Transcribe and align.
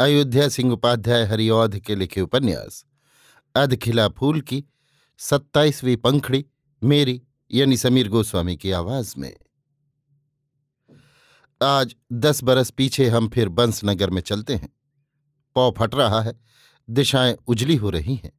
अयोध्या 0.00 0.48
सिंह 0.48 0.72
उपाध्याय 0.72 1.24
हरिऔध 1.24 1.78
के 1.78 1.94
लिखे 1.94 2.20
उपन्यास। 2.20 2.84
अधखिला 3.54 4.08
फूल 4.08 4.40
की 4.40 4.64
सत्ताईसवीं 5.18 5.96
पंखड़ी 5.96 6.44
मेरी, 6.84 7.22
यानी 7.52 7.76
समीर 7.76 8.08
गोस्वामी 8.08 8.56
की 8.56 8.70
आवाज़ 8.70 9.14
में। 9.18 9.36
आज 11.62 11.96
दस 12.12 12.42
बरस 12.42 12.70
पीछे 12.70 13.08
हम 13.08 13.28
फिर 13.28 13.48
बंसनगर 13.48 14.10
में 14.10 14.22
चलते 14.22 14.54
हैं। 14.54 14.76
पौ 15.54 15.70
फट 15.78 15.94
रहा 15.94 16.20
है, 16.20 16.40
दिशाएँ 16.90 17.36
उजली 17.46 17.76
हो 17.76 17.90
रही 17.90 18.14
हैं, 18.14 18.32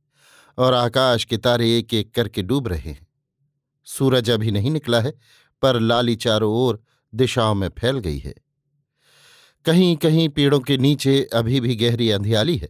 और 0.58 0.74
आकाश 0.74 1.26
के 1.26 1.38
तारे 1.38 1.78
एक 1.78 1.94
एक 1.94 2.16
करके 2.16 2.42
डूब 2.42 2.68
रहे 2.68 2.90
हैं। 2.90 3.08
सूरज 3.86 4.30
अभी 4.30 4.52
नहीं 4.52 4.72
निकला 4.72 5.02
है, 5.02 5.14
पर 5.62 5.80
लाली 5.80 6.16
चारों 6.16 6.54
ओर 6.54 6.84
दिशाओं 7.16 7.56
में 7.56 7.70
फैल 7.80 8.00
गई 8.00 8.20
है। 8.20 8.34
कहीं 9.66 9.96
कहीं 9.98 10.30
पेड़ों 10.30 10.60
के 10.60 10.78
नीचे 10.78 11.24
अभी 11.34 11.60
भी 11.60 11.76
गहरी 11.76 12.10
अंधियाली 12.12 12.58
है, 12.58 12.70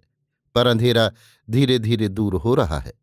पर 0.55 0.67
अंधेरा 0.67 1.11
धीरे 1.49 1.79
धीरे 1.79 2.07
दूर 2.07 2.35
हो 2.35 2.55
रहा 2.55 2.79
है। 2.79 2.93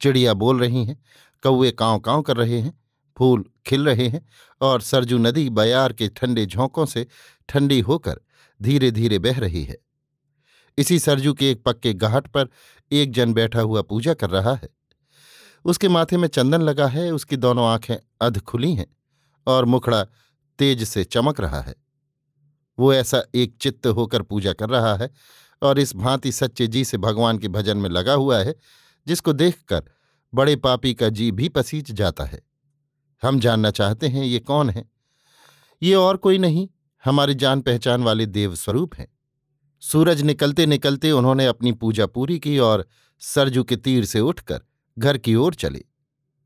चिड़िया 0.00 0.34
बोल 0.34 0.60
रही 0.60 0.84
हैं 0.84 1.02
कौए 1.42 1.70
कांव 1.70 1.98
कांव 1.98 2.22
कर 2.22 2.36
रहे 2.36 2.60
हैं, 2.60 2.80
फूल 3.16 3.44
खिल 3.66 3.84
रहे 3.84 4.08
हैं 4.08 4.28
और 4.60 4.80
सरजू 4.80 5.18
नदी 5.18 5.50
बयार 5.50 5.92
के 5.92 6.08
ठंडे 6.08 6.46
झोंकों 6.46 6.86
से 6.86 7.06
ठंडी 7.48 7.80
होकर 7.80 8.20
धीरे 8.62 8.90
धीरे 8.90 9.18
बह 9.18 9.38
रही 9.38 9.64
है। 9.64 9.76
इसी 10.78 10.98
सरजू 10.98 11.32
के 11.34 11.50
एक 11.50 11.62
पक्के 11.62 11.92
घाट 11.92 12.26
पर 12.26 12.48
एक 12.92 13.12
जन 13.12 13.32
बैठा 13.32 13.60
हुआ 13.60 13.82
पूजा 13.82 14.14
कर 14.14 14.30
रहा 14.30 14.54
है। 14.54 14.68
उसके 15.64 15.88
माथे 15.88 16.16
में 16.16 16.28
चंदन 16.28 16.62
लगा 16.62 16.86
है, 16.86 17.10
उसकी 17.10 17.36
दोनों 17.36 17.66
आँखें 17.66 17.96
अध 18.20 18.40
खुली 18.40 18.74
हैं 18.74 18.86
और 19.46 19.64
मुखड़ा 19.64 20.04
तेज 20.58 20.84
से 20.84 21.04
चमक 21.04 21.40
रहा 21.40 21.60
है। 21.60 21.85
वो 22.78 22.94
ऐसा 22.94 23.22
एक 23.34 23.56
चित्त 23.60 23.86
होकर 23.86 24.22
पूजा 24.22 24.52
कर 24.52 24.68
रहा 24.68 24.94
है 24.96 25.10
और 25.62 25.78
इस 25.78 25.96
भांति 25.96 26.32
सच्चे 26.32 26.66
जी 26.66 26.84
से 26.84 26.98
भगवान 26.98 27.38
के 27.38 27.48
भजन 27.48 27.76
में 27.76 27.90
लगा 27.90 28.12
हुआ 28.12 28.38
है, 28.38 28.54
जिसको 29.06 29.32
देखकर 29.32 29.82
बड़े 30.34 30.56
पापी 30.56 30.94
का 30.94 31.08
जी 31.08 31.32
भी 31.32 31.48
पसीज 31.48 31.92
जाता 31.92 32.24
है। 32.24 32.42
हम 33.22 33.40
जानना 33.40 33.70
चाहते 33.70 34.08
हैं, 34.08 34.24
ये 34.24 34.38
कौन 34.38 34.70
है? 34.70 34.90
ये 35.82 35.94
और 35.94 36.16
कोई 36.16 36.38
नहीं, 36.38 36.68
हमारे 37.04 37.34
जान 37.34 37.60
पहचान 37.60 38.02
वाले 38.02 38.26
देव 38.26 38.54
स्वरूप 38.54 38.94
हैं। 38.94 39.18
सूरज 39.80 40.22
निकलते 40.22 40.66
निकलते 40.66 41.10
उन्होंने 41.10 41.46
अपनी 41.46 41.72
पूजा 41.72 42.06
पूरी 42.06 42.38
की 42.38 42.58
और 42.58 42.86
सरजू 43.18 43.64
के 43.64 43.76
तीर 43.76 44.04
से 44.04 44.20
उठकर 44.20 44.60
घर 44.98 45.18
की 45.18 45.34
ओर 45.34 45.54
चले। 45.54 45.84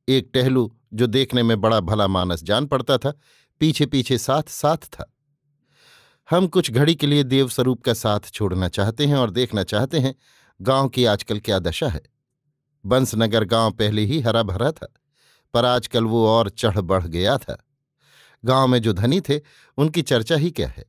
एक 0.08 0.30
टहलू 0.34 0.76
जो 0.94 1.06
देखने 1.06 1.42
में 1.42 1.60
बड़ा 1.60 1.80
भला 1.80 2.06
मानस 2.06 2.42
जान 2.42 2.66
पड़ता 2.66 2.98
था 2.98 3.12
पीछे 3.60 3.86
पीछे 3.86 4.18
साथ 4.18 4.42
साथ 4.42 4.76
था। 4.76 5.16
हम 6.30 6.46
कुछ 6.46 6.70
घड़ी 6.70 6.94
के 6.94 7.06
लिए 7.06 7.22
देव 7.22 7.48
स्वरूप 7.48 7.82
का 7.82 7.94
साथ 7.94 8.20
छोड़ना 8.20 8.68
चाहते 8.68 9.06
हैं 9.06 9.14
और 9.14 9.30
देखना 9.30 9.62
चाहते 9.62 9.98
हैं, 9.98 10.14
गाँव 10.62 10.88
की 10.88 11.04
आजकल 11.04 11.40
क्या 11.40 11.58
दशा 11.58 11.88
है। 11.88 12.02
बंसनगर 12.86 13.44
गाँव 13.44 13.70
पहले 13.70 14.02
ही 14.02 14.20
हरा 14.20 14.42
भरा 14.42 14.72
था, 14.72 14.92
पर 15.54 15.64
आजकल 15.64 16.04
वो 16.04 16.28
और 16.28 16.48
चढ़ 16.48 16.78
बढ़ 16.78 17.06
गया 17.06 17.38
था। 17.38 17.66
गाँव 18.44 18.68
में 18.68 18.82
जो 18.82 18.92
धनी 18.92 19.20
थे, 19.20 19.40
उनकी 19.78 20.02
चर्चा 20.02 20.36
ही 20.36 20.50
क्या 20.50 20.68
है? 20.68 20.84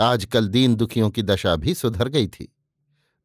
आजकल 0.00 0.48
दीन 0.48 0.74
दुखियों 0.74 1.10
की 1.10 1.22
दशा 1.22 1.56
भी 1.56 1.74
सुधर 1.74 2.08
गई 2.08 2.26
थी। 2.26 2.56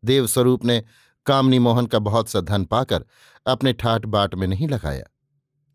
देवस्वरूप 0.05 0.65
ने 0.65 0.83
कामनी 1.25 1.59
मोहन 1.59 1.85
का 1.85 1.99
बहुत 1.99 2.29
सा 2.29 2.41
धन 2.41 2.65
पाकर 2.65 3.05
अपने 3.47 3.73
ठाट 3.73 4.05
बाट 4.05 4.35
में 4.35 4.47
नहीं 4.47 4.67
लगाया। 4.67 5.03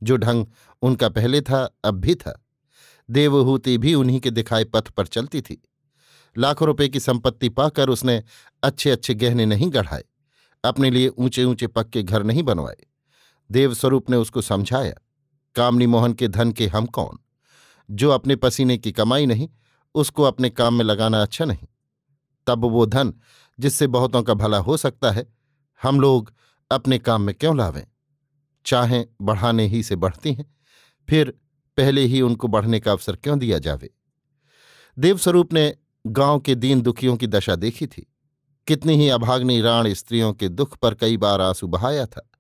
जो 0.03 0.17
ढंग 0.17 0.47
उनका 0.83 1.09
पहले 1.09 1.41
था, 1.41 1.79
अब 1.85 1.95
भी 1.95 2.15
था। 2.15 2.47
देवहूति 3.11 3.79
भी 3.79 3.95
उन्हीं 3.95 4.21
के 4.21 4.31
दिखाए 4.31 4.65
पथ 4.65 4.89
पर 4.89 5.07
चलती 5.07 5.41
थी। 5.41 5.63
लाखों 6.39 6.67
रुपए 6.67 6.89
की 6.89 7.01
संपत्ति 7.01 7.49
पाकर 7.49 7.89
उसने 7.89 8.23
अच्छे 8.63 8.91
अच्छे 8.91 9.15
गहने 9.15 9.47
नहीं 9.47 9.71
गढ़ाए, 9.71 10.05
अपने 10.65 10.91
लिए 10.91 11.09
ऊँचे 11.09 11.45
ऊँचे 11.45 11.67
पक्के 11.67 12.03
घर 12.03 12.23
नहीं 12.23 12.43
बनवाए। 12.43 12.77
देवस्वरूप 13.51 14.11
ने 14.11 14.17
उसको 14.17 14.43
समझाया, 14.43 14.95
कामनी 15.55 15.87
मोहन 15.87 16.13
के 16.13 16.29
धन 16.29 16.53
के 16.53 16.67
हम 16.67 16.87
कौन? 16.87 17.19
जो 17.91 18.11
अपने 18.11 18.37
पसीने 18.37 18.79
की 18.79 18.93
कमाई 18.93 19.27
नहीं, 19.27 19.49
उसको 19.95 20.23
अपने 20.23 20.51
काम 20.51 20.75
में 20.75 20.85
लगाना 20.85 21.23
अच्छा 21.23 21.45
नहीं। 21.45 21.67
तब 22.47 22.65
वो 22.65 22.87
धन, 22.87 23.13
जिससे 23.61 23.87
बहुतों 23.87 24.23
का 24.23 24.35
भला 24.35 24.59
हो 24.59 24.77
सकता 24.77 25.11
है, 25.11 25.27
हम 25.83 26.01
लोग 26.01 26.33
अपने 26.71 26.99
काम 26.99 27.23
में 27.23 27.35
क्यों 27.35 27.57
लावें? 27.57 27.87
चाहें 28.67 29.05
बढ़ाने 29.23 29.67
ही 29.67 29.83
से 29.83 29.97
बढ़ती 29.97 30.33
हैं, 30.33 30.55
फिर 31.09 31.31
पहले 31.77 32.01
ही 32.01 32.21
उनको 32.21 32.49
बढ़ने 32.49 32.81
का 32.81 32.93
अवसर 32.93 33.17
क्यों 33.17 33.39
दिया 33.39 33.59
जावे? 33.59 33.91
देवस्वरूप 34.99 35.53
ने 35.53 35.75
गाँव 36.07 36.41
के 36.41 36.55
दीन 36.55 36.81
दुखियों 36.81 37.17
की 37.17 37.27
दशा 37.27 37.55
देखी 37.55 37.87
थी। 37.87 38.13
कितनी 38.67 38.97
ही 38.97 39.09
अभाग्नि 39.09 39.61
राण 39.61 39.95
स्त्रियों 39.95 40.33
के 40.33 40.49
दुख 40.49 40.77
पर 40.77 40.95
कई 40.95 41.17
बार 41.17 41.41
आँसू 41.41 41.67
बहाया 41.67 42.07
था। 42.07 42.31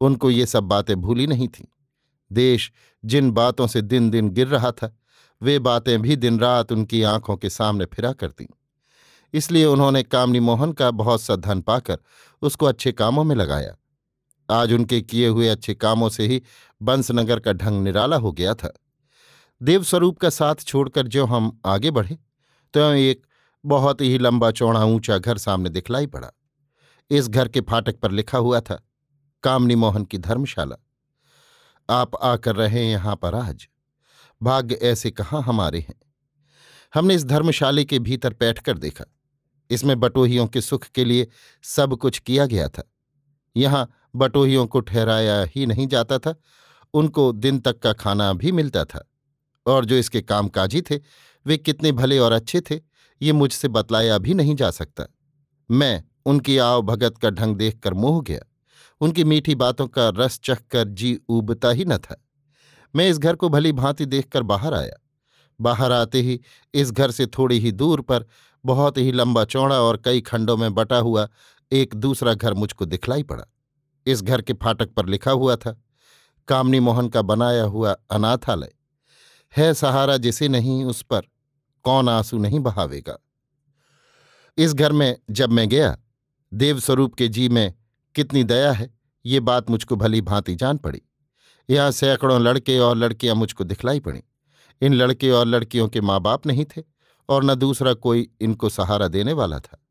उनको 0.00 0.30
ये 0.30 0.46
सब 0.46 0.64
बातें 0.64 1.00
भूली 1.00 1.26
नहीं 1.26 1.48
थीं। 1.48 1.64
देश 2.32 2.72
जिन 3.04 3.30
बातों 3.30 3.66
से 3.66 3.82
दिन 3.82 4.10
दिन 4.10 4.30
गिर 4.30 4.46
रहा 4.46 4.70
था, 4.70 4.98
वे 5.42 5.58
बातें 5.58 6.02
भी 6.02 6.16
दिन 6.16 6.38
रात 6.40 6.72
उनकी 6.72 7.02
आँखों 7.02 7.36
के 7.36 7.50
सामने 7.50 7.84
फिरा 7.84 8.12
करतीं। 8.12 8.46
इसलिए 9.34 9.64
उन्होंने 9.64 10.02
कामनी 10.02 10.40
मोहन 10.40 10.72
का 10.72 10.90
बहुत 10.90 11.22
सा 11.22 11.36
धन 11.36 11.60
पाकर 11.60 11.98
उसको 12.42 12.66
अच्छे 12.66 12.92
कामों 12.92 13.24
में 13.24 13.36
लगाया। 13.36 13.76
आज 14.50 14.72
उनके 14.72 15.00
किए 15.00 15.28
हुए 15.28 15.48
अच्छे 15.48 15.74
कामों 15.74 16.08
से 16.08 16.26
ही 16.26 16.42
बंसनगर 16.82 17.40
का 17.40 17.52
ढंग 17.52 17.82
निराला 17.82 18.16
हो 18.16 18.32
गया 18.32 18.54
था। 18.54 18.72
देवस्वरूप 19.62 20.18
का 20.18 20.30
साथ 20.30 20.54
छोड़कर 20.54 21.06
जो 21.06 21.26
हम 21.26 21.60
आगे 21.66 21.90
बढ़े 21.90 22.18
तो 22.74 22.92
एक 22.92 23.26
बहुत 23.64 24.00
ही 24.00 24.18
लंबा 24.18 24.50
चौड़ा 24.50 24.84
ऊँचा 24.84 25.18
घर 25.18 25.38
सामने 25.38 25.70
दिखलाई 25.70 26.06
पड़ा। 26.06 26.32
इस 27.10 27.28
घर 27.28 27.48
के 27.48 27.60
फाटक 27.60 28.00
पर 28.00 28.10
लिखा 28.10 28.38
हुआ 28.38 28.60
था, 28.60 28.88
कामनी 29.42 29.74
मोहन 29.74 30.04
की 30.04 30.18
धर्मशाला। 30.18 30.76
आप 31.90 32.16
आकर 32.16 32.56
रहे 32.56 32.90
यहाँ 32.90 33.16
पर 33.16 33.34
आज। 33.34 33.68
भाग्य 34.42 34.74
ऐसे 34.74 35.10
कहाँ 35.10 35.42
हमारे 35.42 35.80
हैं? 35.80 35.94
हमने 36.94 37.14
इस 37.14 37.24
धर्मशाले 37.24 37.84
के 37.84 37.98
भीतर 37.98 38.32
बैठकर 38.32 38.78
देखा। 38.78 39.04
इसमें 39.70 40.00
बटोहियों 40.00 40.46
के 40.46 40.60
सुख 40.60 40.86
के 40.86 41.04
लिए 41.04 41.28
सब 41.62 41.96
कुछ 41.96 42.18
किया 42.18 42.46
गया 42.46 42.68
था। 42.68 42.92
यहाँ 43.56 43.90
बटोहियों 44.16 44.66
को 44.66 44.80
ठहराया 44.80 45.42
ही 45.42 45.66
नहीं 45.66 45.86
जाता 45.86 46.18
था, 46.18 46.34
उनको 46.94 47.32
दिन 47.32 47.58
तक 47.58 47.78
का 47.78 47.92
खाना 47.92 48.32
भी 48.32 48.52
मिलता 48.52 48.84
था। 48.84 49.10
और 49.66 49.84
जो 49.84 49.94
इसके 49.94 50.22
कामकाजी 50.22 50.82
थे 50.82 50.98
वे 51.48 51.56
कितने 51.56 51.92
भले 51.92 52.18
और 52.18 52.32
अच्छे 52.32 52.60
थे, 52.60 52.80
ये 53.22 53.32
मुझसे 53.32 53.68
बतलाया 53.68 54.18
भी 54.18 54.34
नहीं 54.34 54.56
जा 54.56 54.70
सकता। 54.70 55.04
मैं 55.70 56.04
उनकी 56.26 56.58
आव 56.58 56.82
भगत 56.82 57.18
का 57.18 57.30
ढंग 57.30 57.56
देखकर 57.56 57.94
मोह 57.94 58.22
गया। 58.22 58.40
उनकी 59.00 59.24
मीठी 59.24 59.54
बातों 59.54 59.86
का 59.86 60.08
रस 60.08 60.40
चखकर 60.44 60.88
जी 60.88 61.20
उबता 61.28 61.70
ही 61.70 61.84
न 61.84 61.98
था। 61.98 62.24
मैं 62.96 63.08
इस 63.08 63.18
घर 63.18 63.36
को 63.36 63.48
भली 63.48 63.72
भांति 63.72 64.06
देखकर 64.06 64.42
बाहर 64.42 64.74
आया। 64.74 65.04
बाहर 65.60 65.92
आते 65.92 66.20
ही 66.22 66.40
इस 66.74 66.90
घर 66.90 67.10
से 67.10 67.26
थोड़ी 67.26 67.58
ही 67.58 67.72
दूर 67.72 68.00
पर 68.00 68.26
बहुत 68.64 68.98
ही 68.98 69.12
लंबा 69.12 69.44
चौड़ा 69.44 69.80
और 69.80 69.96
कई 69.96 70.20
खंडों 70.20 70.56
में 70.56 70.74
बटा 70.74 70.98
हुआ 70.98 71.28
एक 71.72 71.94
दूसरा 71.94 72.34
घर 72.34 72.54
मुझको 72.54 72.84
दिखलाई 72.84 73.22
पड़ा। 73.22 73.44
इस 74.06 74.22
घर 74.22 74.42
के 74.42 74.52
फाटक 74.52 74.90
पर 74.90 75.06
लिखा 75.06 75.30
हुआ 75.30 75.56
था, 75.56 75.82
कामनी 76.48 76.80
मोहन 76.80 77.08
का 77.08 77.22
बनाया 77.22 77.64
हुआ 77.64 77.96
अनाथालय। 78.10 78.72
है 79.56 79.74
सहारा 79.74 80.16
जिसे 80.16 80.48
नहीं 80.48 80.84
उस 80.84 81.02
पर 81.02 81.22
कौन 81.88 82.08
आँसू 82.08 82.38
नहीं 82.38 82.60
बहावेगा। 82.60 83.18
इस 84.58 84.74
घर 84.74 84.92
में 84.92 85.18
जब 85.30 85.50
मैं 85.50 85.68
गया, 85.68 85.98
देवस्वरूप 86.54 87.14
के 87.14 87.28
जी 87.28 87.48
में 87.48 87.74
कितनी 88.14 88.44
दया 88.44 88.72
है, 88.72 88.94
ये 89.26 89.40
बात 89.40 89.70
मुझको 89.70 89.96
भली 89.96 90.20
भांति 90.20 90.54
जान 90.54 90.76
पड़ी। 90.76 91.02
यहाँ 91.70 91.90
सैकड़ों 91.90 92.40
लड़के 92.40 92.78
और 92.78 92.96
लड़कियाँ 92.96 93.34
मुझको 93.34 93.64
दिखलाई 93.64 94.00
पड़ी। 94.00 94.22
इन 94.80 94.94
लड़के 94.94 95.30
और 95.30 95.46
लड़कियों 95.46 95.88
के 95.88 96.00
माँ 96.00 96.20
बाप 96.20 96.46
नहीं 96.46 96.64
थे 96.64 96.82
और 97.28 97.44
न 97.44 97.54
दूसरा 97.54 97.94
कोई 97.94 98.30
इनको 98.40 98.68
सहारा 98.68 99.08
देने 99.08 99.32
वाला 99.32 99.58
था। 99.58 99.84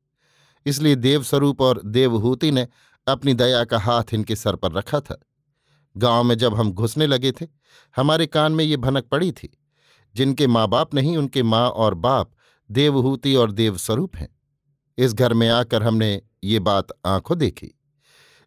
इसलिए 0.66 0.96
देवस्वरूप 0.96 1.62
और 1.62 1.82
देवहूति 1.86 2.52
ने 2.52 2.68
अपनी 3.08 3.34
दया 3.34 3.64
का 3.64 3.80
हाथ 3.80 4.04
इनके 4.14 4.36
सर 4.36 4.56
पर 4.56 4.72
रखा 4.72 5.00
था। 5.00 5.20
गाँव 5.98 6.24
में 6.24 6.38
जब 6.38 6.56
हम 6.56 6.72
घुसने 6.72 7.08
लगे 7.08 7.32
थे, 7.32 7.48
हमारे 7.96 8.28
कान 8.28 8.52
में 8.52 8.66
ये 8.66 8.78
भनक 8.78 9.04
पड़ी 9.04 9.32
थी। 9.32 9.58
जिनके 10.18 10.48
माँ 10.48 10.68
बाप 10.68 10.94
नहीं, 10.94 11.18
उनके 11.18 11.44
माँ 11.44 11.70
और 11.70 11.94
बाप 11.94 12.32
देवहूति 12.72 13.36
और 13.36 13.52
देवस्वरूप 13.52 14.16
हैं। 14.16 14.30
इस 14.98 15.14
घर 15.14 15.34
में 15.34 15.50
आकर 15.50 15.84
हमने 15.84 16.22
ये 16.44 16.60
बात 16.60 16.88
आँखों 17.06 17.38
देखी। 17.38 17.80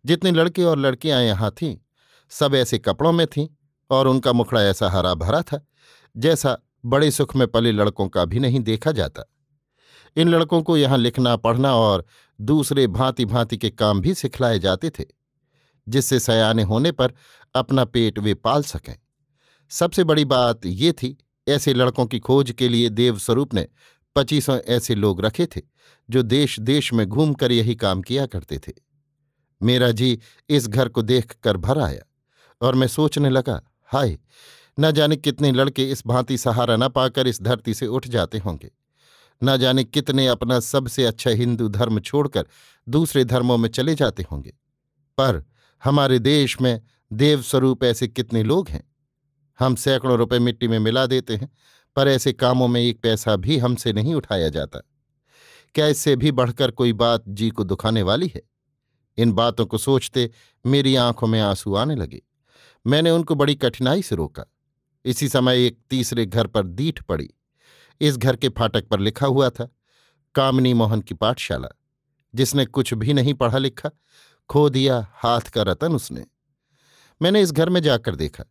जितने 0.05 0.31
लड़के 0.31 0.65
और 0.65 0.79
लड़कियाँ 0.79 1.23
यहाँ 1.23 1.51
थीं, 1.51 1.77
सब 2.31 2.55
ऐसे 2.55 2.79
कपड़ों 2.79 3.13
में 3.13 3.27
थीं 3.27 3.49
और 3.91 4.07
उनका 4.07 4.33
मुखड़ा 4.33 4.63
ऐसा 4.63 4.91
हरा 4.91 5.15
भरा 5.15 5.43
था, 5.43 5.67
जैसा 6.17 6.59
बड़े 6.87 7.11
सुख 7.11 7.37
में 7.37 7.47
पले 7.49 7.73
लड़कों 7.73 8.09
का 8.09 8.25
भी 8.25 8.39
नहीं 8.39 8.61
देखा 8.61 8.93
जाता। 8.93 9.23
इन 10.17 10.29
लड़कों 10.29 10.63
को 10.63 10.77
यहाँ 10.77 10.99
लिखना, 10.99 11.37
पढ़ना 11.37 11.75
और 11.77 12.05
दूसरे 12.41 12.87
भांति 12.87 13.25
भांति 13.25 13.57
के 13.57 13.71
काम 13.71 14.01
भी 14.01 14.15
सिखलाए 14.15 14.59
जाते 14.59 14.91
थे, 14.91 15.05
जिससे 15.89 16.21
सयाने 16.21 16.63
होने 16.63 16.93
पर 16.93 17.13
अपना 17.55 17.85
पेट 17.85 18.19
वे 18.19 18.35
पाल 18.35 18.63
सकें। 18.63 18.97
सबसे 19.71 20.05
बड़ी 20.05 20.25
बात 20.25 20.67
ये 20.67 20.93
थी 20.93 21.17
ऐसे 21.49 21.75
लड़कों 21.75 22.07
की 22.07 22.19
खोज 22.19 22.51
के 22.51 22.69
लिए 22.69 22.89
देवस्वरूप 22.89 23.55
ने 23.55 23.69
पच्चीसों 24.17 24.59
ऐसे 24.59 24.95
लोग 24.95 25.21
रखे 25.21 25.47
थे, 25.47 25.61
जो 26.11 26.23
देश 26.23 26.61
देश 26.61 26.93
में 26.93 27.07
घूमकर 27.07 27.53
यही 27.53 27.75
काम 27.75 28.03
किया 28.03 28.27
करते 28.27 28.59
थे। 28.59 28.73
मेरा 29.63 29.91
जी 29.91 30.19
इस 30.49 30.69
घर 30.69 30.89
को 30.89 31.03
देख 31.03 31.37
कर 31.43 31.57
भर 31.57 31.79
आया 31.79 32.03
और 32.61 32.75
मैं 32.75 32.87
सोचने 32.87 33.31
लगा, 33.31 33.63
हाय, 33.85 34.19
न 34.81 34.91
जाने 34.91 35.17
कितने 35.17 35.53
लड़के 35.53 35.91
इस 35.91 36.03
भांति 36.07 36.39
सहारा 36.39 36.77
न 36.77 36.89
पाकर 36.89 37.27
इस 37.27 37.43
धरती 37.43 37.75
से 37.75 37.87
उठ 37.87 38.09
जाते 38.09 38.39
होंगे। 38.39 38.71
न 39.45 39.57
जाने 39.57 39.85
कितने 39.85 40.27
अपना 40.27 40.61
सबसे 40.61 41.05
अच्छा 41.05 41.31
हिंदू 41.31 41.69
धर्म 41.69 42.01
छोड़कर 42.01 42.47
दूसरे 42.89 43.25
धर्मों 43.25 43.59
में 43.59 43.69
चले 43.69 43.95
जाते 43.95 44.27
होंगे। 44.33 44.51
पर 45.19 45.45
हमारे 45.85 46.19
देश 46.19 46.61
में 46.61 46.81
देवस्वरूप 47.13 47.85
ऐसे 47.85 48.09
कितने 48.09 48.43
लोग 48.43 48.69
हैं? 48.69 48.90
हम 49.61 49.75
सैकड़ों 49.75 50.19
रुपए 50.19 50.39
मिट्टी 50.39 50.69
में 50.69 50.79
मिला 50.79 51.07
देते 51.07 51.37
हैं, 51.37 51.53
पर 51.97 52.09
ऐसे 52.09 52.33
कामों 52.33 52.69
में 52.69 52.81
एक 52.81 53.03
पैसा 53.03 53.37
भी 53.37 53.59
हमसे 53.59 53.93
नहीं 53.93 54.15
उठाया 54.15 54.49
जाता। 54.49 54.81
क्या 55.75 55.87
इससे 55.87 56.17
भी 56.17 56.33
बढ़कर 56.33 56.71
कोई 56.71 56.93
बात 56.93 57.25
जी 57.29 57.51
को 57.51 57.65
दुखाने 57.65 58.03
वाली 58.03 58.33
है? 58.35 58.43
इन 59.17 59.33
बातों 59.33 59.67
को 59.67 59.79
सोचते 59.79 60.31
मेरी 60.67 60.95
आँखों 60.95 61.27
में 61.27 61.41
आँसू 61.41 61.75
आने 61.75 61.95
लगे। 61.95 62.23
मैंने 62.87 63.11
उनको 63.11 63.35
बड़ी 63.35 63.55
कठिनाई 63.55 64.03
से 64.03 64.17
रोका। 64.17 64.45
इसी 65.05 65.29
समय 65.29 65.67
एक 65.67 65.79
तीसरे 65.91 66.27
घर 66.27 66.47
पर 66.47 66.67
दीठ 66.67 67.03
पड़ी। 67.03 67.31
इस 68.01 68.17
घर 68.17 68.37
के 68.37 68.49
फाटक 68.49 68.89
पर 68.89 69.01
लिखा 69.01 69.27
हुआ 69.27 69.51
था, 69.51 69.69
कामिनी 70.35 70.75
मोहन 70.75 71.01
की 71.01 71.15
पाठशाला 71.15 71.69
जिसने 72.35 72.67
कुछ 72.67 72.95
भी 72.95 73.13
नहीं 73.13 73.35
पढ़ा 73.35 73.59
लिखा। 73.59 73.91
खो 74.49 74.71
दिया 74.71 75.13
हाथ 75.15 75.41
का 75.41 75.63
रतन 75.63 75.93
उसने। 75.93 76.27
मैंने 77.23 77.41
इस 77.41 77.53
घर 77.53 77.69
में 77.69 77.81
जाकर 77.81 78.17
देखा। 78.17 78.45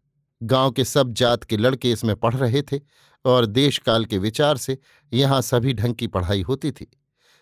गाँव 0.43 0.71
के 0.71 0.85
सब 0.85 1.13
जात 1.13 1.43
के 1.43 1.57
लड़के 1.57 1.91
इसमें 1.91 2.15
पढ़ 2.15 2.35
रहे 2.35 2.61
थे 2.61 2.79
और 3.25 3.45
देशकाल 3.45 4.05
के 4.05 4.17
विचार 4.17 4.57
से 4.57 4.77
यहाँ 5.13 5.41
सभी 5.41 5.73
ढंग 5.73 5.95
की 5.95 6.07
पढ़ाई 6.07 6.41
होती 6.41 6.71
थी। 6.71 6.97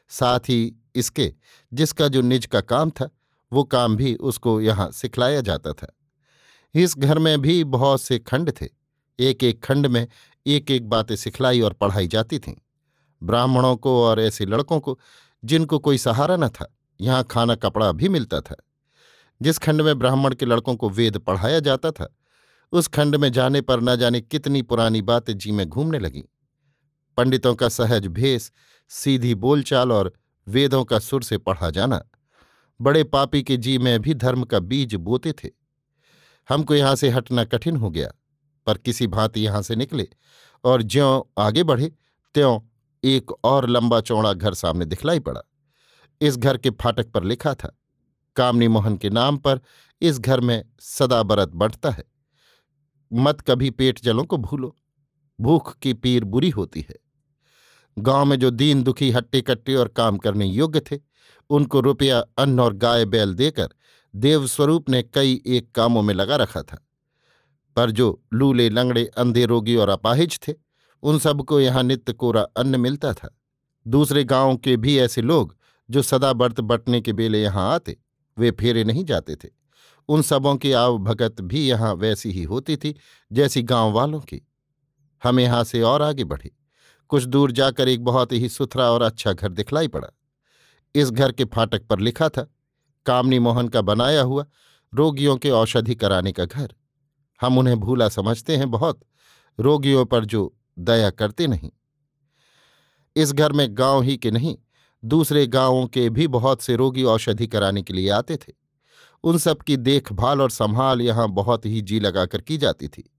साथ 0.10 0.40
ही 0.40 0.76
इसके, 0.96 1.34
जिसका 1.74 2.08
जो 2.08 2.22
निज 2.22 2.46
का 2.46 2.62
काम 2.62 2.90
था, 2.90 3.10
वो 3.54 3.64
काम 3.64 3.96
भी 3.96 4.16
उसको 4.16 4.62
यहाँ 4.62 4.92
सिखलाया 4.92 5.42
जाता 5.42 5.74
था। 5.74 5.98
इस 6.76 6.98
घर 6.98 7.20
में 7.20 7.42
भी 7.42 7.64
बहुत 7.64 8.02
से 8.02 8.20
खंड 8.20 8.52
थे। 8.62 8.68
एक 9.20 9.44
एक 9.44 9.64
खंड 9.64 9.88
में 9.88 10.08
एक 10.48 10.72
एक 10.72 10.90
बातें 10.90 11.16
सिखलाई 11.16 11.62
और 11.62 11.74
पढ़ाई 11.74 12.08
जाती 12.08 12.40
थीं। 12.40 12.56
ब्राह्मणों 13.24 13.76
को 13.76 14.04
और 14.04 14.20
ऐसे 14.20 14.46
लड़कों 14.46 14.80
को, 14.80 15.00
जिनको 15.46 15.80
कोई 15.80 15.98
सहारा 15.98 16.38
न 16.38 16.50
था, 16.50 16.78
यहाँ 17.02 17.24
खाना 17.24 17.56
कपड़ा 17.56 17.92
भी 17.92 18.10
मिलता 18.10 18.42
था। 18.42 18.56
जिस 19.42 19.58
खंड 19.58 19.82
में 19.82 20.00
ब्राह्मण 20.00 20.34
के 20.36 20.46
लड़कों 20.46 20.76
को 20.76 20.90
वेद 20.90 21.18
पढ़ाया 21.18 21.60
जाता 21.60 21.92
था 21.92 22.16
उस 22.74 22.88
खंड 22.88 23.16
में 23.16 23.32
जाने 23.32 23.62
पर 23.62 23.82
न 23.82 23.96
जाने 23.96 24.22
कितनी 24.22 24.62
पुरानी 24.62 25.02
बातें 25.02 25.38
जी 25.38 25.52
में 25.52 25.68
घूमने 25.68 26.00
लगीं। 26.00 26.24
पंडितों 27.18 27.54
का 27.56 27.70
सहज 27.70 28.08
भेष, 28.08 28.52
सीधी 28.92 29.36
बोलचाल 29.36 29.92
और 29.92 30.14
वेदों 30.48 30.84
का 30.86 31.00
सुर 31.00 31.24
से 31.24 31.38
पढ़ा 31.38 31.70
जाना। 31.70 32.02
बड़े 32.80 33.04
पापी 33.04 33.44
के 33.44 33.58
जी 33.58 33.78
में 33.78 34.00
भी 34.02 34.14
धर्म 34.14 34.44
का 34.44 34.60
बीज 34.60 34.96
बोते 34.96 35.34
थे। 35.34 35.50
हमको 36.50 36.76
यहाँ 36.76 36.96
से 36.96 37.10
हटना 37.10 37.44
कठिन 37.44 37.78
हो 37.78 37.90
गया, 37.90 38.12
पर 38.68 38.78
किसी 38.78 39.08
भांति 39.08 39.42
यहाँ 39.42 39.62
से 39.62 39.76
निकले 39.76 40.08
और 40.64 40.82
ज्यों 40.84 41.22
आगे 41.44 41.64
बढ़े, 41.64 41.92
त्यों 42.36 42.60
एक 43.04 43.32
और 43.44 43.70
लंबा 43.70 44.02
चौड़ा 44.02 44.34
घर 44.34 44.54
सामने 44.54 44.86
दिखलाई 44.86 45.20
पड़ा। 45.20 45.42
इस 46.22 46.38
घर 46.38 46.58
के 46.58 46.70
फाटक 46.72 47.12
पर 47.12 47.24
लिखा 47.24 47.54
था, 47.54 47.76
कामनी 48.36 48.68
मोहन 48.68 48.98
के 48.98 49.10
नाम 49.10 49.38
पर 49.38 49.60
इस 50.02 50.20
घर 50.20 50.40
में 50.40 50.64
सदा 50.80 51.24
बरत 51.24 51.52
बढ़ता 51.54 51.90
है। 51.90 52.04
मत 53.14 53.42
कभी 53.42 53.70
पेट 53.70 54.00
जलों 54.04 54.24
को 54.24 54.38
भूलो। 54.38 54.76
भूख 55.42 55.78
की 55.80 55.94
पीर 55.94 56.24
बुरी 56.24 56.50
होती 56.50 56.86
है। 56.90 56.96
गाँव 58.00 58.26
में 58.26 58.40
जो 58.40 58.50
दीन 58.50 58.84
दुखी, 58.84 59.12
हट्टे 59.12 59.42
कट्टे 59.42 59.76
और 59.76 59.88
काम 59.88 60.18
करने 60.18 60.46
योग्य 60.46 60.80
थे, 60.80 61.00
उनको 61.50 61.80
रुपया, 61.80 62.20
अन्न 62.20 62.60
और 62.60 62.74
गाय 62.74 63.06
बैल 63.06 63.34
देकर 63.34 63.70
देवस्वरूप 64.16 64.90
ने 64.90 65.04
कई 65.04 65.42
एक 65.46 65.72
कामों 65.72 66.02
में 66.02 66.14
लगा 66.14 66.36
रखा 66.36 66.62
था। 66.62 66.88
पर 67.76 67.92
जो 67.92 68.24
लूले, 68.34 68.70
लंगड़े, 68.70 69.06
अंधे 69.06 69.46
रोगी 69.46 69.76
और 69.76 69.90
अपाहिज 69.90 70.40
थे, 70.48 70.54
उन 71.04 71.20
सबको 71.20 71.60
यहाँ 71.60 71.84
नित्य 71.84 72.14
कोरा 72.14 72.42
अन्न 72.42 72.80
मिलता 72.80 73.14
था। 73.14 73.40
दूसरे 73.88 74.24
गाँवों 74.24 74.56
के 74.56 74.78
भी 74.78 74.98
ऐसे 74.98 75.22
लोग, 75.22 75.58
जो 75.90 76.02
सदा 76.02 76.34
बर्त 76.34 76.62
बटने 76.62 77.02
के 77.02 77.14
बेले 77.14 77.42
यहाँ 77.42 77.74
आते, 77.74 77.98
वे 78.38 78.52
फेरे 78.52 78.84
नहीं 78.84 79.06
जाते 79.06 79.36
थे। 79.36 79.57
उन 80.08 80.22
सबों 80.22 80.56
की 80.56 80.72
आव 80.72 80.98
भगत 80.98 81.42
भी 81.42 81.68
यहाँ 81.68 81.94
वैसी 81.94 82.32
ही 82.32 82.44
होती 82.44 82.78
थी, 82.78 82.96
जैसी 83.32 83.64
गाँव 83.64 83.92
वालों 83.92 84.20
की। 84.20 84.42
हम 85.24 85.40
यहाँ 85.40 85.64
से 85.64 85.82
और 85.82 86.02
आगे 86.02 86.24
बढ़े। 86.24 86.52
कुछ 87.10 87.24
दूर 87.24 87.52
जाकर 87.52 87.88
एक 87.88 88.04
बहुत 88.04 88.32
ही 88.32 88.50
सुथरा 88.50 88.92
और 88.92 89.02
अच्छा 89.02 89.34
घर 89.34 89.50
दिखलाई 89.50 89.88
पड़ा। 89.88 90.08
इस 90.96 91.12
घर 91.12 91.32
के 91.32 91.46
फाटक 91.46 91.88
पर 91.88 92.00
लिखा 92.00 92.30
था, 92.30 92.54
कामनी 93.06 93.40
मोहन 93.40 93.68
का 93.68 93.82
बनाया 93.82 94.22
हुआ, 94.22 94.46
रोगियों 94.94 95.38
के 95.38 95.50
औषधि 95.50 95.96
कराने 95.96 96.32
का 96.32 96.46
घर। 96.46 96.74
हम 97.42 97.58
उन्हें 97.58 97.80
भूला 97.80 98.10
समझते 98.10 98.58
हैं 98.58 98.72
बहुत, 98.72 99.00
रोगियों 99.60 100.06
पर 100.06 100.26
जो 100.26 100.58
दया 100.80 101.10
करते 101.10 101.48
नहीं। 101.48 101.72
इस 103.16 103.34
घर 103.34 103.52
में 103.52 103.68
गाँव 103.72 104.02
ही 104.02 104.18
के 104.18 104.32
नहीं, 104.32 104.58
दूसरे 105.06 105.48
गाँवों 105.48 105.88
के 105.88 106.10
भी 106.10 106.28
बहुत 106.28 106.62
से 106.62 106.76
रोगी 106.76 107.04
औषधि 107.04 107.48
कराने 107.48 107.82
के 107.82 107.94
लिए 107.94 108.10
आते 108.10 108.38
थे। 108.38 108.67
उन 109.24 109.38
सब 109.38 109.58
की 109.58 109.78
देखभाल 109.78 110.42
और 110.42 110.50
संभाल 110.50 111.02
यहाँ 111.02 111.30
बहुत 111.30 111.66
ही 111.66 111.82
जी 111.82 112.00
लगाकर 112.00 112.42
की 112.42 112.58
जाती 112.58 112.88
थी। 112.88 113.14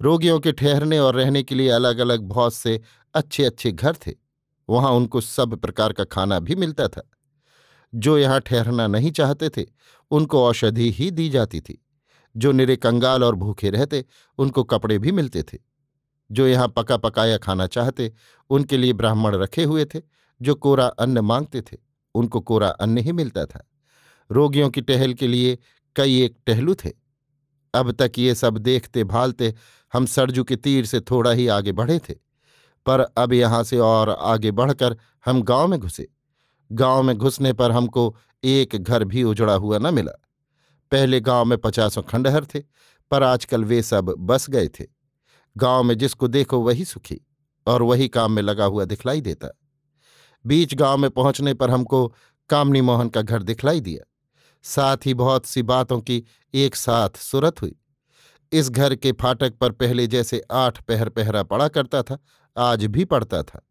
रोगियों 0.00 0.40
के 0.40 0.52
ठहरने 0.52 0.98
और 0.98 1.14
रहने 1.14 1.42
के 1.42 1.54
लिए 1.54 1.68
अलग 1.68 1.98
अलग 1.98 2.20
बहुत 2.20 2.54
से 2.54 2.80
अच्छे 3.14 3.44
अच्छे 3.44 3.72
घर 3.72 3.94
थे। 3.94 4.12
वहाँ 4.68 4.90
उनको 4.90 5.20
सब 5.20 5.56
प्रकार 5.56 5.92
का 5.92 6.04
खाना 6.04 6.38
भी 6.38 6.54
मिलता 6.54 6.88
था। 6.88 7.10
जो 7.94 8.18
यहाँ 8.18 8.40
ठहरना 8.40 8.86
नहीं 8.86 9.10
चाहते 9.10 9.48
थे, 9.48 9.64
उनको 10.10 10.44
औषधि 10.44 10.90
ही 10.90 11.10
दी 11.10 11.28
जाती 11.28 11.60
थी। 11.60 11.86
जो 12.36 12.52
निरे 12.52 12.76
कंगाल 12.76 13.24
और 13.24 13.34
भूखे 13.34 13.70
रहते, 13.70 14.04
उनको 14.38 14.64
कपड़े 14.64 14.98
भी 14.98 15.12
मिलते 15.12 15.42
थे। 15.42 15.58
जो 16.32 16.46
यहाँ 16.46 16.68
पका 16.68 16.96
पकाया 16.96 17.38
खाना 17.38 17.66
चाहते, 17.66 18.12
उनके 18.50 18.76
लिए 18.76 18.92
ब्राह्मण 18.92 19.34
रखे 19.34 19.64
हुए 19.64 19.84
थे। 19.84 20.00
जो 20.42 20.54
कोरा 20.54 20.86
अन्न 20.86 21.18
मांगते 21.18 21.60
थे, 21.62 21.76
उनको 22.14 22.40
कोरा 22.40 22.68
अन्न 22.68 22.98
ही 22.98 23.12
मिलता 23.12 23.46
था। 23.46 23.68
रोगियों 24.30 24.70
की 24.70 24.80
टहल 24.80 25.14
के 25.14 25.26
लिए 25.26 25.58
कई 25.96 26.20
एक 26.22 26.36
टहलू 26.46 26.74
थे। 26.74 26.90
अब 27.74 27.90
तक 27.92 28.18
ये 28.18 28.34
सब 28.34 28.58
देखते 28.58 29.04
भालते 29.04 29.54
हम 29.92 30.06
सरजू 30.06 30.44
के 30.44 30.56
तीर 30.56 30.86
से 30.86 31.00
थोड़ा 31.00 31.30
ही 31.30 31.46
आगे 31.48 31.72
बढ़े 31.72 31.98
थे, 31.98 32.14
पर 32.86 33.00
अब 33.00 33.32
यहाँ 33.32 33.62
से 33.64 33.78
और 33.78 34.10
आगे 34.10 34.50
बढ़कर 34.50 34.96
हम 35.26 35.42
गाँव 35.42 35.68
में 35.68 35.78
घुसे। 35.80 36.08
गाँव 36.70 37.02
में 37.02 37.16
घुसने 37.16 37.52
पर 37.52 37.72
हमको 37.72 38.14
एक 38.44 38.76
घर 38.76 39.04
भी 39.04 39.22
उजड़ा 39.22 39.54
हुआ 39.54 39.78
न 39.78 39.94
मिला। 39.94 40.12
पहले 40.92 41.20
गाँव 41.20 41.44
में 41.44 41.56
पचासों 41.58 42.02
खंडहर 42.02 42.44
थे, 42.44 42.60
पर 43.10 43.22
आजकल 43.22 43.64
वे 43.64 43.82
सब 43.82 44.14
बस 44.18 44.48
गए 44.50 44.68
थे। 44.68 44.84
गाँव 45.56 45.82
में 45.82 45.96
जिसको 45.98 46.28
देखो 46.28 46.60
वही 46.60 46.84
सुखी 46.84 47.20
और 47.66 47.82
वही 47.82 48.08
काम 48.08 48.32
में 48.32 48.42
लगा 48.42 48.64
हुआ 48.64 48.84
दिखलाई 48.84 49.20
देता। 49.20 49.48
बीच 50.44 50.74
गाँव 50.74 50.96
में 50.96 51.10
पहुँचने 51.10 51.54
पर 51.54 51.70
हमको 51.70 52.06
कामनी 52.50 52.80
मोहन 52.80 53.08
का 53.08 53.22
घर 53.22 53.42
दिखलाई 53.42 53.80
दिया। 53.80 54.04
साथ 54.66 54.96
ही 55.06 55.14
बहुत 55.14 55.46
सी 55.46 55.62
बातों 55.62 56.00
की 56.00 56.24
एक 56.54 56.76
साथ 56.76 57.10
सुरत 57.16 57.62
हुई। 57.62 57.76
इस 58.52 58.70
घर 58.70 58.94
के 58.94 59.12
फाटक 59.12 59.54
पर 59.54 59.72
पहले 59.72 60.06
जैसे 60.06 60.42
आठ 60.52 60.82
पहर 60.82 61.08
पहरा 61.08 61.42
पड़ा 61.42 61.68
करता 61.68 62.02
था, 62.02 62.18
आज 62.58 62.84
भी 62.84 63.04
पड़ता 63.04 63.42
था। 63.42 63.66